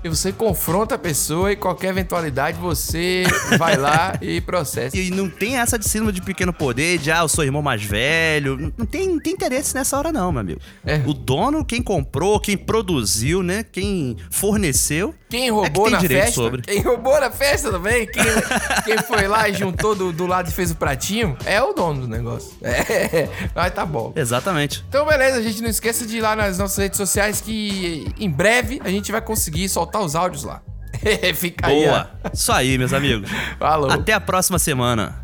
[0.04, 3.22] E você confronta a pessoa e qualquer eventualidade você
[3.56, 4.96] vai lá e processa.
[5.02, 7.82] E não tem essa de síndrome de pequeno poder, de ah, eu sou irmão mais
[7.82, 8.72] velho.
[8.76, 10.60] Não- tem, não tem interesse nessa hora, não, meu amigo.
[10.84, 10.96] É.
[11.06, 13.64] O dono, quem comprou, quem produziu, né?
[13.64, 15.14] Quem forneceu.
[15.28, 16.40] Quem é que roubou tem na direito festa?
[16.40, 16.62] sobre.
[16.62, 18.06] Quem roubou na festa também?
[18.06, 18.22] Quem,
[18.84, 21.36] quem foi lá e juntou do, do lado e fez o pratinho?
[21.46, 22.52] É o dono do negócio.
[22.62, 24.12] É, mas tá bom.
[24.14, 24.84] Exatamente.
[24.88, 28.30] Então, beleza, a gente não esqueça de ir lá nas nossas redes sociais que em
[28.30, 30.62] breve a gente vai conseguir soltar os áudios lá.
[31.34, 31.84] Fica aí.
[31.84, 32.10] Boa.
[32.32, 33.30] Isso aí, meus amigos.
[33.58, 33.90] Falou.
[33.90, 35.22] Até a próxima semana.